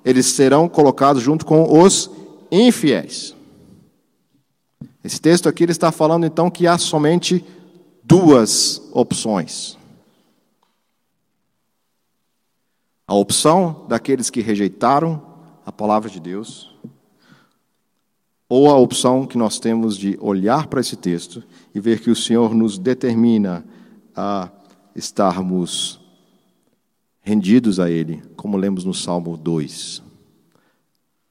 eles 0.05 0.27
serão 0.27 0.69
colocados 0.69 1.23
junto 1.23 1.47
com 1.47 1.81
os 1.81 2.11
infiéis. 2.51 3.37
Esse 5.05 5.21
texto 5.21 5.49
aqui 5.49 5.63
ele 5.63 5.71
está 5.71 5.93
falando 5.93 6.27
então 6.27 6.51
que 6.51 6.67
há 6.67 6.77
somente 6.77 7.45
duas 8.03 8.83
opções. 8.93 9.79
A 13.07 13.15
opção 13.15 13.85
daqueles 13.89 14.31
que 14.31 14.41
rejeitaram 14.41 15.23
a 15.65 15.71
palavra 15.71 16.09
de 16.09 16.21
Deus, 16.21 16.75
ou 18.49 18.71
a 18.71 18.77
opção 18.77 19.27
que 19.27 19.39
nós 19.39 19.59
temos 19.59 19.97
de 19.97 20.19
olhar 20.21 20.67
para 20.67 20.81
esse 20.81 20.97
texto 20.97 21.43
e 21.75 21.81
ver 21.81 22.01
que 22.01 22.11
o 22.11 22.17
Senhor 22.17 22.55
nos 22.55 22.79
determina 22.79 23.65
a 24.15 24.51
estarmos 24.95 26.01
rendidos 27.21 27.81
a 27.81 27.91
Ele, 27.91 28.23
como 28.37 28.57
lemos 28.57 28.85
no 28.85 28.95
Salmo 28.95 29.37
2. 29.37 30.03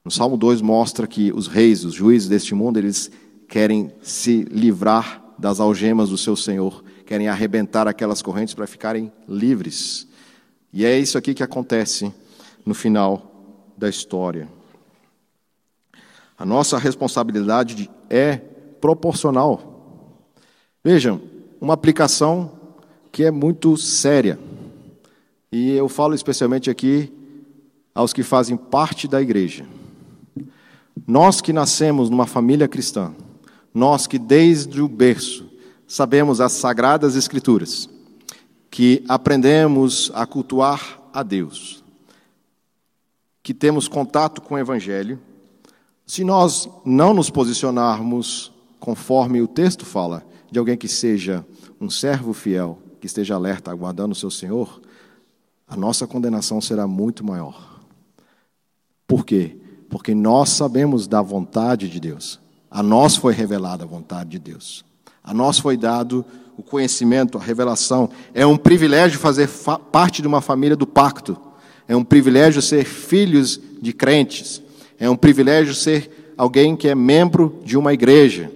No 0.04 0.10
Salmo 0.10 0.36
2 0.36 0.60
mostra 0.60 1.06
que 1.06 1.32
os 1.32 1.46
reis, 1.46 1.84
os 1.84 1.94
juízes 1.94 2.28
deste 2.28 2.54
mundo, 2.54 2.78
eles 2.78 3.10
querem 3.48 3.92
se 4.02 4.42
livrar 4.44 5.24
das 5.38 5.60
algemas 5.60 6.10
do 6.10 6.18
seu 6.18 6.36
Senhor, 6.36 6.84
querem 7.06 7.28
arrebentar 7.28 7.88
aquelas 7.88 8.20
correntes 8.20 8.54
para 8.54 8.66
ficarem 8.66 9.10
livres. 9.28 10.06
E 10.76 10.84
é 10.84 10.98
isso 10.98 11.16
aqui 11.16 11.32
que 11.34 11.42
acontece 11.44 12.12
no 12.66 12.74
final 12.74 13.30
da 13.78 13.88
história. 13.88 14.48
A 16.36 16.44
nossa 16.44 16.76
responsabilidade 16.78 17.88
é 18.10 18.38
proporcional. 18.80 20.10
Vejam, 20.82 21.20
uma 21.60 21.74
aplicação 21.74 22.50
que 23.12 23.22
é 23.22 23.30
muito 23.30 23.76
séria. 23.76 24.36
E 25.52 25.70
eu 25.70 25.88
falo 25.88 26.12
especialmente 26.12 26.68
aqui 26.68 27.12
aos 27.94 28.12
que 28.12 28.24
fazem 28.24 28.56
parte 28.56 29.06
da 29.06 29.22
igreja. 29.22 29.64
Nós 31.06 31.40
que 31.40 31.52
nascemos 31.52 32.10
numa 32.10 32.26
família 32.26 32.66
cristã, 32.66 33.14
nós 33.72 34.08
que 34.08 34.18
desde 34.18 34.82
o 34.82 34.88
berço 34.88 35.48
sabemos 35.86 36.40
as 36.40 36.50
sagradas 36.50 37.14
escrituras, 37.14 37.88
que 38.74 39.04
aprendemos 39.08 40.10
a 40.16 40.26
cultuar 40.26 41.00
a 41.12 41.22
Deus, 41.22 41.84
que 43.40 43.54
temos 43.54 43.86
contato 43.86 44.40
com 44.42 44.56
o 44.56 44.58
evangelho, 44.58 45.20
se 46.04 46.24
nós 46.24 46.68
não 46.84 47.14
nos 47.14 47.30
posicionarmos 47.30 48.52
conforme 48.80 49.40
o 49.40 49.46
texto 49.46 49.86
fala, 49.86 50.26
de 50.50 50.58
alguém 50.58 50.76
que 50.76 50.88
seja 50.88 51.46
um 51.80 51.88
servo 51.88 52.32
fiel, 52.32 52.80
que 53.00 53.06
esteja 53.06 53.36
alerta, 53.36 53.70
aguardando 53.70 54.10
o 54.10 54.16
seu 54.16 54.28
Senhor, 54.28 54.82
a 55.68 55.76
nossa 55.76 56.04
condenação 56.04 56.60
será 56.60 56.84
muito 56.84 57.24
maior. 57.24 57.80
Por 59.06 59.24
quê? 59.24 59.56
porque 59.94 60.12
nós 60.12 60.48
sabemos 60.48 61.06
da 61.06 61.22
vontade 61.22 61.88
de 61.88 62.00
Deus. 62.00 62.40
A 62.68 62.82
nós 62.82 63.14
foi 63.14 63.32
revelada 63.32 63.84
a 63.84 63.86
vontade 63.86 64.30
de 64.30 64.40
Deus. 64.40 64.84
A 65.22 65.32
nós 65.32 65.60
foi 65.60 65.76
dado 65.76 66.24
o 66.56 66.62
conhecimento, 66.62 67.38
a 67.38 67.40
revelação. 67.40 68.10
É 68.32 68.46
um 68.46 68.56
privilégio 68.56 69.18
fazer 69.18 69.46
fa 69.46 69.78
parte 69.78 70.22
de 70.22 70.28
uma 70.28 70.40
família 70.40 70.76
do 70.76 70.86
pacto. 70.86 71.36
É 71.86 71.94
um 71.94 72.04
privilégio 72.04 72.62
ser 72.62 72.84
filhos 72.84 73.60
de 73.80 73.92
crentes. 73.92 74.62
É 74.98 75.08
um 75.08 75.16
privilégio 75.16 75.74
ser 75.74 76.34
alguém 76.36 76.76
que 76.76 76.88
é 76.88 76.94
membro 76.94 77.60
de 77.64 77.76
uma 77.76 77.92
igreja. 77.92 78.50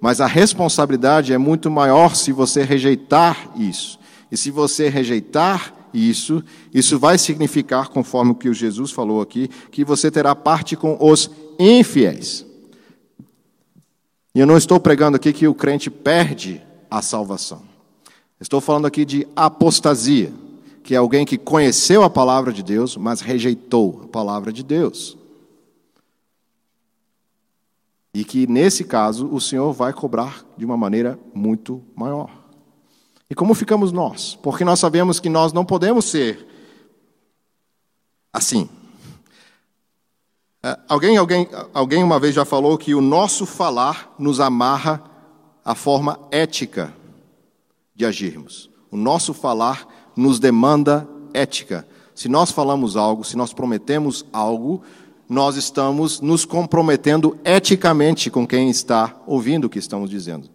Mas 0.00 0.20
a 0.20 0.26
responsabilidade 0.26 1.32
é 1.32 1.38
muito 1.38 1.70
maior 1.70 2.14
se 2.14 2.32
você 2.32 2.62
rejeitar 2.62 3.50
isso. 3.56 3.98
E 4.30 4.36
se 4.36 4.50
você 4.50 4.88
rejeitar 4.88 5.74
isso, 5.92 6.44
isso 6.72 6.98
vai 6.98 7.18
significar, 7.18 7.88
conforme 7.88 8.32
o 8.32 8.34
que 8.34 8.52
Jesus 8.52 8.90
falou 8.90 9.20
aqui, 9.20 9.48
que 9.70 9.84
você 9.84 10.10
terá 10.10 10.34
parte 10.34 10.76
com 10.76 10.96
os 11.00 11.30
infiéis. 11.58 12.46
E 14.34 14.40
eu 14.40 14.46
não 14.46 14.56
estou 14.56 14.78
pregando 14.78 15.16
aqui 15.16 15.32
que 15.32 15.48
o 15.48 15.54
crente 15.54 15.90
perde 15.90 16.62
a 16.90 17.02
salvação. 17.02 17.62
Estou 18.40 18.60
falando 18.60 18.86
aqui 18.86 19.04
de 19.04 19.26
apostasia, 19.34 20.32
que 20.84 20.94
é 20.94 20.98
alguém 20.98 21.26
que 21.26 21.36
conheceu 21.36 22.02
a 22.02 22.10
palavra 22.10 22.52
de 22.52 22.62
Deus, 22.62 22.96
mas 22.96 23.20
rejeitou 23.20 24.02
a 24.04 24.08
palavra 24.08 24.52
de 24.52 24.62
Deus. 24.62 25.16
E 28.14 28.24
que, 28.24 28.46
nesse 28.46 28.84
caso, 28.84 29.28
o 29.32 29.40
Senhor 29.40 29.72
vai 29.72 29.92
cobrar 29.92 30.44
de 30.56 30.64
uma 30.64 30.76
maneira 30.76 31.18
muito 31.34 31.82
maior. 31.94 32.30
E 33.28 33.34
como 33.34 33.54
ficamos 33.54 33.92
nós? 33.92 34.38
Porque 34.42 34.64
nós 34.64 34.80
sabemos 34.80 35.20
que 35.20 35.28
nós 35.28 35.52
não 35.52 35.64
podemos 35.64 36.06
ser 36.06 36.46
assim. 38.32 38.68
É, 40.62 40.78
alguém, 40.88 41.16
alguém, 41.16 41.48
alguém 41.74 42.02
uma 42.02 42.18
vez 42.18 42.34
já 42.34 42.44
falou 42.44 42.78
que 42.78 42.94
o 42.94 43.00
nosso 43.00 43.44
falar 43.44 44.14
nos 44.18 44.40
amarra 44.40 45.02
à 45.68 45.74
forma 45.74 46.18
ética 46.30 46.94
de 47.94 48.06
agirmos. 48.06 48.70
O 48.90 48.96
nosso 48.96 49.34
falar 49.34 49.86
nos 50.16 50.40
demanda 50.40 51.06
ética. 51.34 51.86
Se 52.14 52.26
nós 52.26 52.50
falamos 52.50 52.96
algo, 52.96 53.22
se 53.22 53.36
nós 53.36 53.52
prometemos 53.52 54.24
algo, 54.32 54.80
nós 55.28 55.56
estamos 55.56 56.22
nos 56.22 56.46
comprometendo 56.46 57.36
eticamente 57.44 58.30
com 58.30 58.46
quem 58.46 58.70
está 58.70 59.14
ouvindo 59.26 59.66
o 59.66 59.68
que 59.68 59.78
estamos 59.78 60.08
dizendo. 60.08 60.48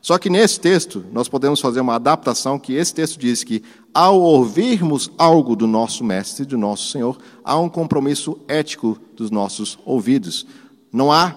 Só 0.00 0.18
que 0.18 0.30
nesse 0.30 0.60
texto, 0.60 1.04
nós 1.12 1.28
podemos 1.28 1.60
fazer 1.60 1.80
uma 1.80 1.96
adaptação 1.96 2.56
que 2.56 2.74
esse 2.74 2.94
texto 2.94 3.18
diz 3.18 3.42
que, 3.42 3.64
ao 3.92 4.20
ouvirmos 4.20 5.10
algo 5.18 5.56
do 5.56 5.66
nosso 5.66 6.04
Mestre, 6.04 6.46
do 6.46 6.56
nosso 6.56 6.92
Senhor, 6.92 7.18
há 7.42 7.58
um 7.58 7.68
compromisso 7.68 8.38
ético 8.46 8.96
dos 9.16 9.32
nossos 9.32 9.80
ouvidos. 9.84 10.46
Não 10.92 11.10
há 11.10 11.34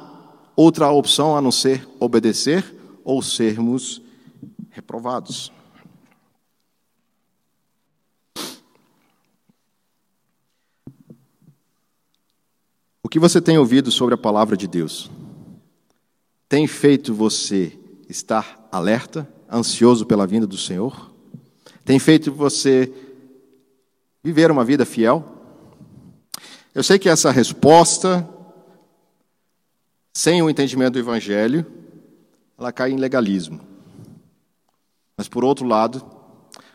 outra 0.56 0.92
opção 0.92 1.36
a 1.36 1.42
não 1.42 1.52
ser 1.52 1.90
obedecer 2.00 2.83
ou 3.04 3.22
sermos 3.22 4.02
reprovados. 4.70 5.52
O 13.02 13.10
que 13.10 13.20
você 13.20 13.42
tem 13.42 13.58
ouvido 13.58 13.92
sobre 13.92 14.16
a 14.16 14.18
palavra 14.18 14.58
de 14.58 14.68
Deus? 14.68 15.12
Tem 16.50 16.66
feito 16.68 17.14
você 17.14 17.78
estar 18.10 18.68
alerta, 18.72 19.28
ansioso 19.52 20.06
pela 20.06 20.26
vinda 20.26 20.48
do 20.48 20.58
Senhor? 20.58 21.12
Tem 21.86 22.00
feito 22.00 22.32
você 22.32 22.92
viver 24.24 24.50
uma 24.50 24.64
vida 24.64 24.86
fiel? 24.86 25.24
Eu 26.74 26.82
sei 26.82 26.98
que 26.98 27.10
essa 27.10 27.30
resposta, 27.30 28.28
sem 30.14 30.42
o 30.42 30.50
entendimento 30.50 30.94
do 30.94 31.00
Evangelho, 31.00 31.83
ela 32.58 32.72
cai 32.72 32.92
em 32.92 32.98
legalismo. 32.98 33.60
Mas, 35.18 35.28
por 35.28 35.44
outro 35.44 35.66
lado, 35.66 36.04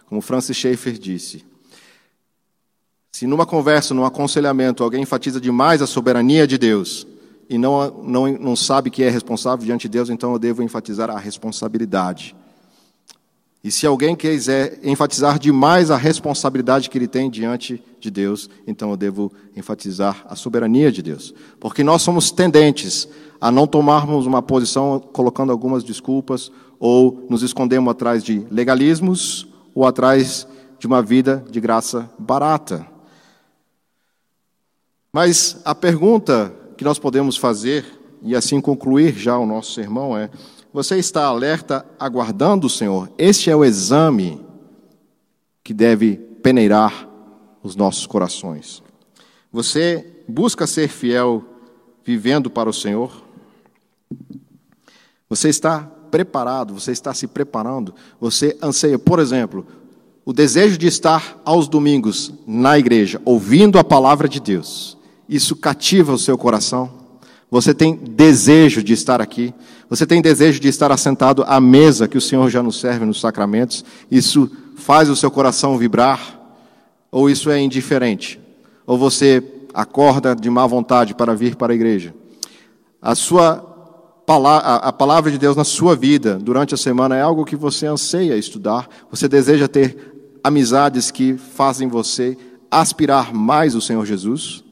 como 0.06 0.20
Francis 0.20 0.56
Schaeffer 0.56 0.98
disse, 0.98 1.44
se 3.12 3.26
numa 3.26 3.44
conversa, 3.44 3.94
num 3.94 4.04
aconselhamento, 4.04 4.84
alguém 4.84 5.02
enfatiza 5.02 5.40
demais 5.40 5.82
a 5.82 5.86
soberania 5.86 6.46
de 6.46 6.56
Deus, 6.56 7.06
e 7.48 7.56
não, 7.58 7.90
não, 8.02 8.28
não 8.28 8.56
sabe 8.56 8.90
que 8.90 9.02
é 9.02 9.08
responsável 9.08 9.64
diante 9.64 9.82
de 9.82 9.88
Deus, 9.88 10.10
então 10.10 10.32
eu 10.32 10.38
devo 10.38 10.62
enfatizar 10.62 11.10
a 11.10 11.18
responsabilidade. 11.18 12.36
E 13.64 13.72
se 13.72 13.86
alguém 13.86 14.14
quiser 14.14 14.78
enfatizar 14.84 15.38
demais 15.38 15.90
a 15.90 15.96
responsabilidade 15.96 16.88
que 16.88 16.96
ele 16.96 17.08
tem 17.08 17.28
diante 17.28 17.82
de 17.98 18.10
Deus, 18.10 18.48
então 18.66 18.90
eu 18.90 18.96
devo 18.96 19.32
enfatizar 19.56 20.24
a 20.28 20.36
soberania 20.36 20.92
de 20.92 21.02
Deus. 21.02 21.34
Porque 21.58 21.82
nós 21.82 22.02
somos 22.02 22.30
tendentes 22.30 23.08
a 23.40 23.50
não 23.50 23.66
tomarmos 23.66 24.26
uma 24.26 24.42
posição 24.42 24.98
colocando 24.98 25.52
algumas 25.52 25.84
desculpas 25.84 26.50
ou 26.78 27.26
nos 27.28 27.42
escondemos 27.42 27.90
atrás 27.90 28.22
de 28.22 28.46
legalismos 28.50 29.46
ou 29.74 29.86
atrás 29.86 30.46
de 30.78 30.86
uma 30.86 31.02
vida 31.02 31.44
de 31.50 31.60
graça 31.60 32.10
barata. 32.18 32.86
Mas 35.12 35.60
a 35.64 35.74
pergunta 35.74 36.54
que 36.76 36.84
nós 36.84 36.98
podemos 36.98 37.36
fazer, 37.36 37.84
e 38.22 38.36
assim 38.36 38.60
concluir 38.60 39.14
já 39.16 39.36
o 39.38 39.46
nosso 39.46 39.72
sermão, 39.72 40.16
é: 40.16 40.30
você 40.72 40.96
está 40.96 41.24
alerta, 41.24 41.84
aguardando 41.98 42.66
o 42.66 42.70
Senhor? 42.70 43.10
Este 43.18 43.50
é 43.50 43.56
o 43.56 43.64
exame 43.64 44.40
que 45.64 45.74
deve 45.74 46.16
peneirar 46.42 47.08
os 47.62 47.74
nossos 47.74 48.06
corações. 48.06 48.82
Você 49.50 50.22
busca 50.28 50.66
ser 50.66 50.88
fiel 50.88 51.44
vivendo 52.04 52.48
para 52.50 52.68
o 52.68 52.72
Senhor? 52.72 53.27
Você 55.28 55.48
está 55.48 55.80
preparado, 56.10 56.74
você 56.74 56.92
está 56.92 57.12
se 57.12 57.26
preparando, 57.26 57.94
você 58.20 58.56
anseia, 58.62 58.98
por 58.98 59.18
exemplo, 59.18 59.66
o 60.24 60.32
desejo 60.32 60.78
de 60.78 60.86
estar 60.86 61.40
aos 61.44 61.68
domingos 61.68 62.32
na 62.46 62.78
igreja, 62.78 63.20
ouvindo 63.24 63.78
a 63.78 63.84
palavra 63.84 64.28
de 64.28 64.40
Deus 64.40 64.98
isso 65.28 65.54
cativa 65.54 66.12
o 66.12 66.18
seu 66.18 66.38
coração? 66.38 66.90
Você 67.50 67.74
tem 67.74 67.94
desejo 67.94 68.82
de 68.82 68.92
estar 68.92 69.20
aqui? 69.20 69.52
Você 69.90 70.06
tem 70.06 70.22
desejo 70.22 70.58
de 70.58 70.68
estar 70.68 70.90
assentado 70.90 71.44
à 71.46 71.60
mesa 71.60 72.08
que 72.08 72.18
o 72.18 72.20
Senhor 72.20 72.48
já 72.48 72.62
nos 72.62 72.80
serve 72.80 73.04
nos 73.04 73.20
sacramentos? 73.20 73.84
Isso 74.10 74.50
faz 74.76 75.08
o 75.08 75.16
seu 75.16 75.30
coração 75.30 75.76
vibrar? 75.76 76.36
Ou 77.10 77.28
isso 77.28 77.50
é 77.50 77.60
indiferente? 77.60 78.40
Ou 78.86 78.96
você 78.96 79.42
acorda 79.74 80.34
de 80.34 80.48
má 80.48 80.66
vontade 80.66 81.14
para 81.14 81.34
vir 81.34 81.56
para 81.56 81.72
a 81.72 81.76
igreja? 81.76 82.14
A 83.00 83.14
sua 83.14 83.67
a 84.28 84.92
palavra 84.92 85.30
de 85.30 85.38
Deus 85.38 85.56
na 85.56 85.64
sua 85.64 85.96
vida 85.96 86.38
durante 86.38 86.74
a 86.74 86.76
semana 86.76 87.16
é 87.16 87.22
algo 87.22 87.46
que 87.46 87.56
você 87.56 87.86
anseia 87.86 88.36
estudar, 88.36 88.86
você 89.10 89.26
deseja 89.26 89.66
ter 89.66 90.38
amizades 90.44 91.10
que 91.10 91.38
fazem 91.38 91.88
você 91.88 92.36
aspirar 92.70 93.32
mais 93.32 93.74
o 93.74 93.80
Senhor 93.80 94.04
Jesus? 94.04 94.62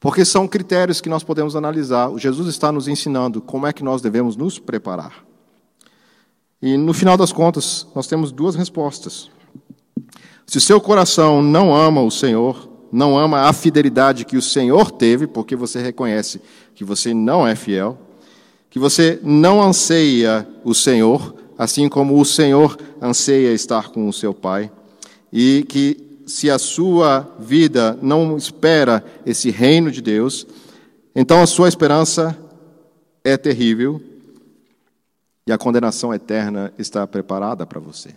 Porque 0.00 0.24
são 0.24 0.48
critérios 0.48 1.00
que 1.00 1.10
nós 1.10 1.22
podemos 1.22 1.54
analisar. 1.54 2.08
O 2.08 2.18
Jesus 2.18 2.48
está 2.48 2.72
nos 2.72 2.88
ensinando 2.88 3.40
como 3.40 3.66
é 3.66 3.72
que 3.72 3.84
nós 3.84 4.00
devemos 4.00 4.34
nos 4.34 4.58
preparar. 4.58 5.24
E 6.60 6.76
no 6.76 6.94
final 6.94 7.16
das 7.16 7.32
contas, 7.32 7.86
nós 7.94 8.06
temos 8.06 8.32
duas 8.32 8.54
respostas. 8.54 9.30
Se 10.46 10.58
o 10.58 10.60
seu 10.60 10.80
coração 10.80 11.42
não 11.42 11.74
ama 11.74 12.02
o 12.02 12.10
Senhor, 12.10 12.68
não 12.90 13.18
ama 13.18 13.42
a 13.42 13.52
fidelidade 13.52 14.24
que 14.24 14.36
o 14.36 14.42
Senhor 14.42 14.90
teve, 14.90 15.26
porque 15.26 15.54
você 15.54 15.80
reconhece 15.80 16.40
que 16.74 16.84
você 16.84 17.12
não 17.14 17.46
é 17.46 17.54
fiel, 17.54 17.98
que 18.72 18.78
você 18.78 19.20
não 19.22 19.62
anseia 19.62 20.48
o 20.64 20.74
Senhor, 20.74 21.34
assim 21.58 21.90
como 21.90 22.18
o 22.18 22.24
Senhor 22.24 22.78
anseia 23.02 23.52
estar 23.52 23.90
com 23.90 24.08
o 24.08 24.12
seu 24.14 24.32
Pai, 24.32 24.72
e 25.30 25.62
que 25.68 26.22
se 26.26 26.50
a 26.50 26.58
sua 26.58 27.20
vida 27.38 27.98
não 28.00 28.34
espera 28.34 29.04
esse 29.26 29.50
reino 29.50 29.90
de 29.90 30.00
Deus, 30.00 30.46
então 31.14 31.42
a 31.42 31.46
sua 31.46 31.68
esperança 31.68 32.34
é 33.22 33.36
terrível 33.36 34.00
e 35.46 35.52
a 35.52 35.58
condenação 35.58 36.14
eterna 36.14 36.72
está 36.78 37.06
preparada 37.06 37.66
para 37.66 37.78
você. 37.78 38.14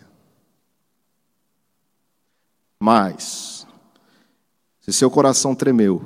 Mas, 2.79 3.67
se 4.79 4.93
seu 4.93 5.11
coração 5.11 5.53
tremeu, 5.53 6.01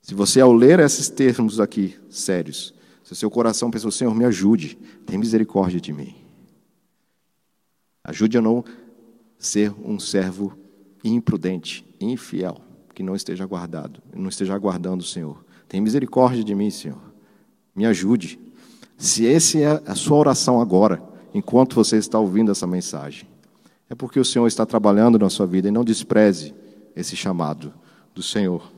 se 0.00 0.14
você 0.14 0.40
ao 0.40 0.52
ler 0.52 0.78
esses 0.78 1.08
termos 1.08 1.58
aqui 1.58 1.98
sérios, 2.08 2.78
se 3.10 3.16
seu 3.16 3.28
coração 3.28 3.72
pensou, 3.72 3.90
Senhor, 3.90 4.14
me 4.14 4.24
ajude, 4.24 4.78
tem 5.04 5.18
misericórdia 5.18 5.80
de 5.80 5.92
mim. 5.92 6.14
Ajude 8.04 8.38
a 8.38 8.40
não 8.40 8.64
ser 9.36 9.74
um 9.84 9.98
servo 9.98 10.56
imprudente, 11.02 11.84
infiel, 12.00 12.58
que 12.94 13.02
não 13.02 13.16
esteja 13.16 13.44
guardado, 13.44 14.00
não 14.14 14.28
esteja 14.28 14.54
aguardando 14.54 15.02
o 15.02 15.06
Senhor. 15.06 15.44
Tem 15.68 15.80
misericórdia 15.80 16.44
de 16.44 16.54
mim, 16.54 16.70
Senhor. 16.70 17.00
Me 17.74 17.84
ajude. 17.84 18.38
Se 18.96 19.26
essa 19.26 19.58
é 19.58 19.82
a 19.86 19.96
sua 19.96 20.18
oração 20.18 20.60
agora, 20.60 21.02
enquanto 21.34 21.74
você 21.74 21.96
está 21.96 22.16
ouvindo 22.16 22.52
essa 22.52 22.64
mensagem, 22.64 23.28
é 23.88 23.94
porque 23.96 24.20
o 24.20 24.24
Senhor 24.24 24.46
está 24.46 24.64
trabalhando 24.64 25.18
na 25.18 25.28
sua 25.28 25.48
vida 25.48 25.66
e 25.66 25.72
não 25.72 25.82
despreze 25.82 26.54
esse 26.94 27.16
chamado 27.16 27.74
do 28.14 28.22
Senhor. 28.22 28.70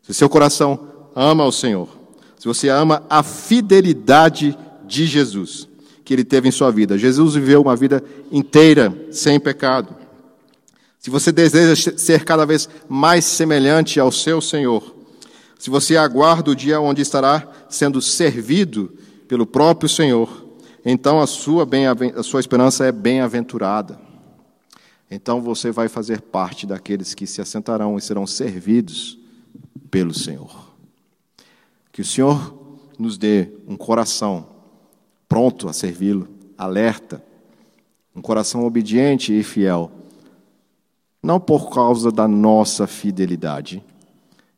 Se 0.00 0.14
seu 0.14 0.28
coração 0.28 1.10
ama 1.12 1.44
o 1.44 1.50
Senhor, 1.50 2.03
se 2.44 2.48
você 2.48 2.68
ama 2.68 3.02
a 3.08 3.22
fidelidade 3.22 4.56
de 4.86 5.06
Jesus 5.06 5.66
que 6.04 6.12
ele 6.12 6.24
teve 6.24 6.48
em 6.48 6.52
sua 6.52 6.70
vida, 6.70 6.98
Jesus 6.98 7.34
viveu 7.34 7.62
uma 7.62 7.74
vida 7.74 8.04
inteira 8.30 8.94
sem 9.10 9.40
pecado 9.40 10.04
se 11.04 11.10
você 11.10 11.30
deseja 11.30 11.92
ser 11.98 12.24
cada 12.24 12.46
vez 12.46 12.66
mais 12.88 13.26
semelhante 13.26 14.00
ao 14.00 14.10
seu 14.10 14.40
Senhor, 14.40 14.96
se 15.58 15.68
você 15.68 15.98
aguarda 15.98 16.50
o 16.50 16.56
dia 16.56 16.80
onde 16.80 17.02
estará 17.02 17.46
sendo 17.68 18.00
servido 18.00 18.90
pelo 19.28 19.44
próprio 19.44 19.86
Senhor, 19.86 20.48
então 20.82 21.20
a 21.20 21.26
sua, 21.26 21.66
bem, 21.66 21.84
a 21.86 22.22
sua 22.22 22.40
esperança 22.40 22.86
é 22.86 22.90
bem-aventurada. 22.90 24.00
Então 25.10 25.42
você 25.42 25.70
vai 25.70 25.88
fazer 25.88 26.22
parte 26.22 26.66
daqueles 26.66 27.12
que 27.12 27.26
se 27.26 27.42
assentarão 27.42 27.98
e 27.98 28.00
serão 28.00 28.26
servidos 28.26 29.18
pelo 29.90 30.14
Senhor. 30.14 30.63
Que 31.94 32.00
o 32.00 32.04
Senhor 32.04 32.52
nos 32.98 33.16
dê 33.16 33.52
um 33.68 33.76
coração 33.76 34.48
pronto 35.28 35.68
a 35.68 35.72
servi-lo, 35.72 36.28
alerta, 36.58 37.24
um 38.16 38.20
coração 38.20 38.66
obediente 38.66 39.32
e 39.32 39.44
fiel 39.44 39.92
não 41.22 41.38
por 41.38 41.70
causa 41.70 42.10
da 42.10 42.26
nossa 42.26 42.84
fidelidade, 42.88 43.80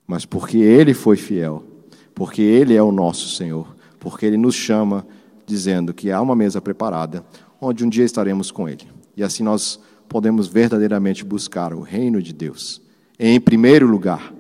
mas 0.07 0.25
porque 0.25 0.57
Ele 0.57 0.95
foi 0.95 1.19
fiel, 1.19 1.63
porque 2.15 2.41
Ele 2.41 2.75
é 2.75 2.83
o 2.83 2.91
nosso 2.91 3.29
Senhor, 3.29 3.77
porque 4.01 4.25
Ele 4.25 4.39
nos 4.39 4.55
chama 4.55 5.07
dizendo 5.45 5.93
que 5.93 6.11
há 6.11 6.23
uma 6.23 6.35
mesa 6.35 6.59
preparada, 6.59 7.23
onde 7.61 7.85
um 7.85 7.89
dia 7.91 8.07
estaremos 8.07 8.51
com 8.51 8.67
Ele. 8.67 8.89
E 9.15 9.23
assim 9.23 9.43
nós 9.43 9.79
podemos 10.09 10.49
verdadeiramente 10.49 11.23
buscar 11.23 11.75
o 11.75 11.83
reino 11.83 12.23
de 12.23 12.33
Deus 12.33 12.81
em 13.19 13.39
primeiro 13.39 13.87
lugar. 13.87 14.33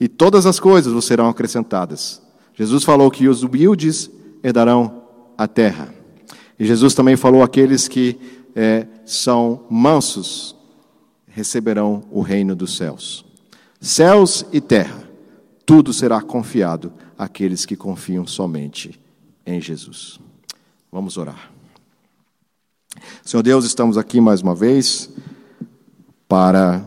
E 0.00 0.08
todas 0.08 0.46
as 0.46 0.58
coisas 0.58 0.92
vos 0.92 1.04
serão 1.04 1.28
acrescentadas. 1.28 2.21
Jesus 2.54 2.84
falou 2.84 3.10
que 3.10 3.28
os 3.28 3.42
humildes 3.42 4.10
herdarão 4.42 5.02
a 5.36 5.48
terra. 5.48 5.94
E 6.58 6.64
Jesus 6.64 6.94
também 6.94 7.16
falou 7.16 7.42
aqueles 7.42 7.88
que 7.88 8.18
é, 8.54 8.86
são 9.04 9.64
mansos 9.70 10.54
receberão 11.32 12.04
o 12.10 12.20
reino 12.20 12.54
dos 12.54 12.76
céus. 12.76 13.24
Céus 13.80 14.44
e 14.52 14.60
terra, 14.60 15.08
tudo 15.64 15.92
será 15.92 16.20
confiado 16.20 16.92
àqueles 17.18 17.64
que 17.64 17.74
confiam 17.74 18.26
somente 18.26 19.00
em 19.44 19.60
Jesus. 19.60 20.20
Vamos 20.90 21.16
orar. 21.16 21.50
Senhor 23.24 23.42
Deus, 23.42 23.64
estamos 23.64 23.96
aqui 23.96 24.20
mais 24.20 24.42
uma 24.42 24.54
vez 24.54 25.10
para 26.28 26.84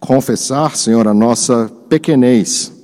confessar, 0.00 0.76
Senhor, 0.76 1.06
a 1.06 1.14
nossa 1.14 1.68
pequenez. 1.88 2.75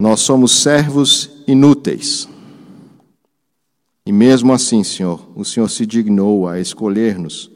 Nós 0.00 0.20
somos 0.20 0.52
servos 0.52 1.28
inúteis. 1.46 2.28
E 4.06 4.12
mesmo 4.12 4.52
assim, 4.52 4.84
Senhor, 4.84 5.28
o 5.34 5.44
Senhor 5.44 5.68
se 5.68 5.84
dignou 5.84 6.46
a 6.46 6.60
escolher-nos 6.60 7.50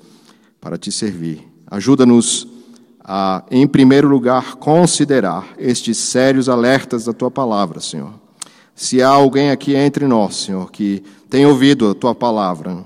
para 0.60 0.76
te 0.76 0.90
servir. 0.90 1.48
Ajuda-nos 1.70 2.48
a, 2.98 3.44
em 3.50 3.66
primeiro 3.66 4.08
lugar, 4.08 4.56
considerar 4.56 5.54
estes 5.56 5.96
sérios 5.98 6.48
alertas 6.48 7.04
da 7.04 7.12
tua 7.12 7.30
palavra, 7.30 7.80
Senhor. 7.80 8.12
Se 8.74 9.00
há 9.00 9.08
alguém 9.08 9.50
aqui 9.50 9.76
entre 9.76 10.06
nós, 10.08 10.34
Senhor, 10.34 10.70
que 10.72 11.02
tem 11.30 11.46
ouvido 11.46 11.90
a 11.90 11.94
tua 11.94 12.14
palavra, 12.14 12.84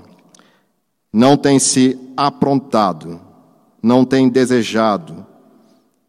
não 1.11 1.37
tem 1.37 1.59
se 1.59 1.99
aprontado, 2.15 3.19
não 3.83 4.05
tem 4.05 4.29
desejado 4.29 5.25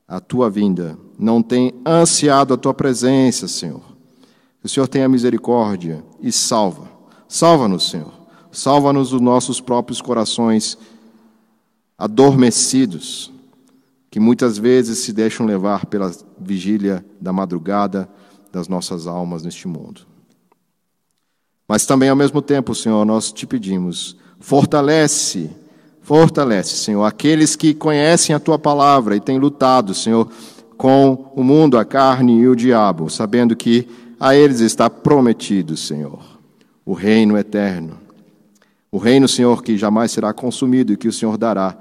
a 0.05 0.19
tua 0.19 0.49
vinda, 0.49 0.97
não 1.17 1.41
tem 1.41 1.73
ansiado 1.85 2.53
a 2.53 2.57
tua 2.57 2.73
presença, 2.73 3.47
Senhor. 3.47 3.81
O 4.63 4.69
Senhor 4.69 4.87
tenha 4.87 5.09
misericórdia 5.09 6.03
e 6.21 6.31
salva. 6.31 6.89
Salva-nos, 7.27 7.89
Senhor. 7.89 8.11
Salva-nos 8.51 9.09
dos 9.11 9.21
nossos 9.21 9.59
próprios 9.59 10.01
corações 10.01 10.77
adormecidos, 11.97 13.31
que 14.11 14.19
muitas 14.19 14.57
vezes 14.57 14.99
se 14.99 15.11
deixam 15.11 15.45
levar 15.45 15.85
pela 15.87 16.11
vigília 16.39 17.03
da 17.19 17.33
madrugada 17.33 18.07
das 18.51 18.67
nossas 18.67 19.07
almas 19.07 19.43
neste 19.43 19.67
mundo. 19.67 20.01
Mas 21.67 21.85
também, 21.85 22.09
ao 22.09 22.15
mesmo 22.15 22.41
tempo, 22.41 22.73
Senhor, 22.73 23.03
nós 23.03 23.31
te 23.31 23.45
pedimos, 23.45 24.15
fortalece, 24.39 25.49
fortalece, 26.01 26.77
Senhor, 26.77 27.03
aqueles 27.03 27.55
que 27.55 27.73
conhecem 27.73 28.35
a 28.35 28.39
tua 28.39 28.57
palavra 28.57 29.15
e 29.15 29.19
têm 29.19 29.37
lutado, 29.37 29.93
Senhor, 29.93 30.29
com 30.77 31.31
o 31.35 31.43
mundo, 31.43 31.77
a 31.77 31.83
carne 31.83 32.39
e 32.39 32.47
o 32.47 32.55
diabo, 32.55 33.09
sabendo 33.09 33.55
que 33.55 33.87
a 34.19 34.35
eles 34.35 34.59
está 34.59 34.89
prometido, 34.89 35.75
Senhor, 35.75 36.19
o 36.85 36.93
reino 36.93 37.37
eterno. 37.37 37.97
O 38.91 38.97
reino, 38.97 39.27
Senhor, 39.27 39.63
que 39.63 39.77
jamais 39.77 40.11
será 40.11 40.33
consumido 40.33 40.93
e 40.93 40.97
que 40.97 41.07
o 41.07 41.13
Senhor 41.13 41.37
dará 41.37 41.77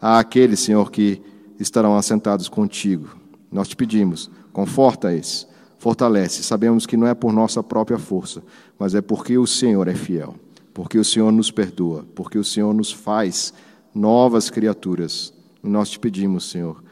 àqueles, 0.00 0.60
Senhor, 0.60 0.90
que 0.90 1.22
estarão 1.58 1.96
assentados 1.96 2.48
contigo. 2.48 3.08
Nós 3.50 3.68
te 3.68 3.76
pedimos, 3.76 4.30
conforta-os, 4.52 5.46
fortalece. 5.78 6.42
Sabemos 6.42 6.84
que 6.84 6.96
não 6.96 7.06
é 7.06 7.14
por 7.14 7.32
nossa 7.32 7.62
própria 7.62 7.98
força, 7.98 8.42
mas 8.78 8.94
é 8.94 9.00
porque 9.00 9.38
o 9.38 9.46
Senhor 9.46 9.88
é 9.88 9.94
fiel, 9.94 10.34
porque 10.74 10.98
o 10.98 11.04
Senhor 11.04 11.30
nos 11.32 11.50
perdoa, 11.50 12.04
porque 12.14 12.38
o 12.38 12.44
Senhor 12.44 12.74
nos 12.74 12.92
faz 12.92 13.52
novas 13.94 14.50
criaturas. 14.50 15.32
E 15.62 15.68
nós 15.68 15.90
te 15.90 15.98
pedimos, 15.98 16.50
Senhor, 16.50 16.82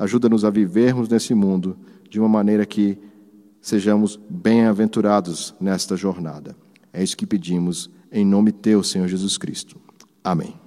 ajuda-nos 0.00 0.46
a 0.46 0.50
vivermos 0.50 1.08
nesse 1.10 1.34
mundo 1.34 1.76
de 2.08 2.18
uma 2.18 2.28
maneira 2.28 2.64
que 2.64 2.98
sejamos 3.60 4.18
bem-aventurados 4.28 5.54
nesta 5.60 5.94
jornada. 5.94 6.56
É 6.90 7.02
isso 7.02 7.16
que 7.16 7.26
pedimos 7.26 7.90
em 8.10 8.24
nome 8.24 8.50
teu, 8.50 8.82
Senhor 8.82 9.06
Jesus 9.06 9.36
Cristo. 9.36 9.76
Amém. 10.24 10.59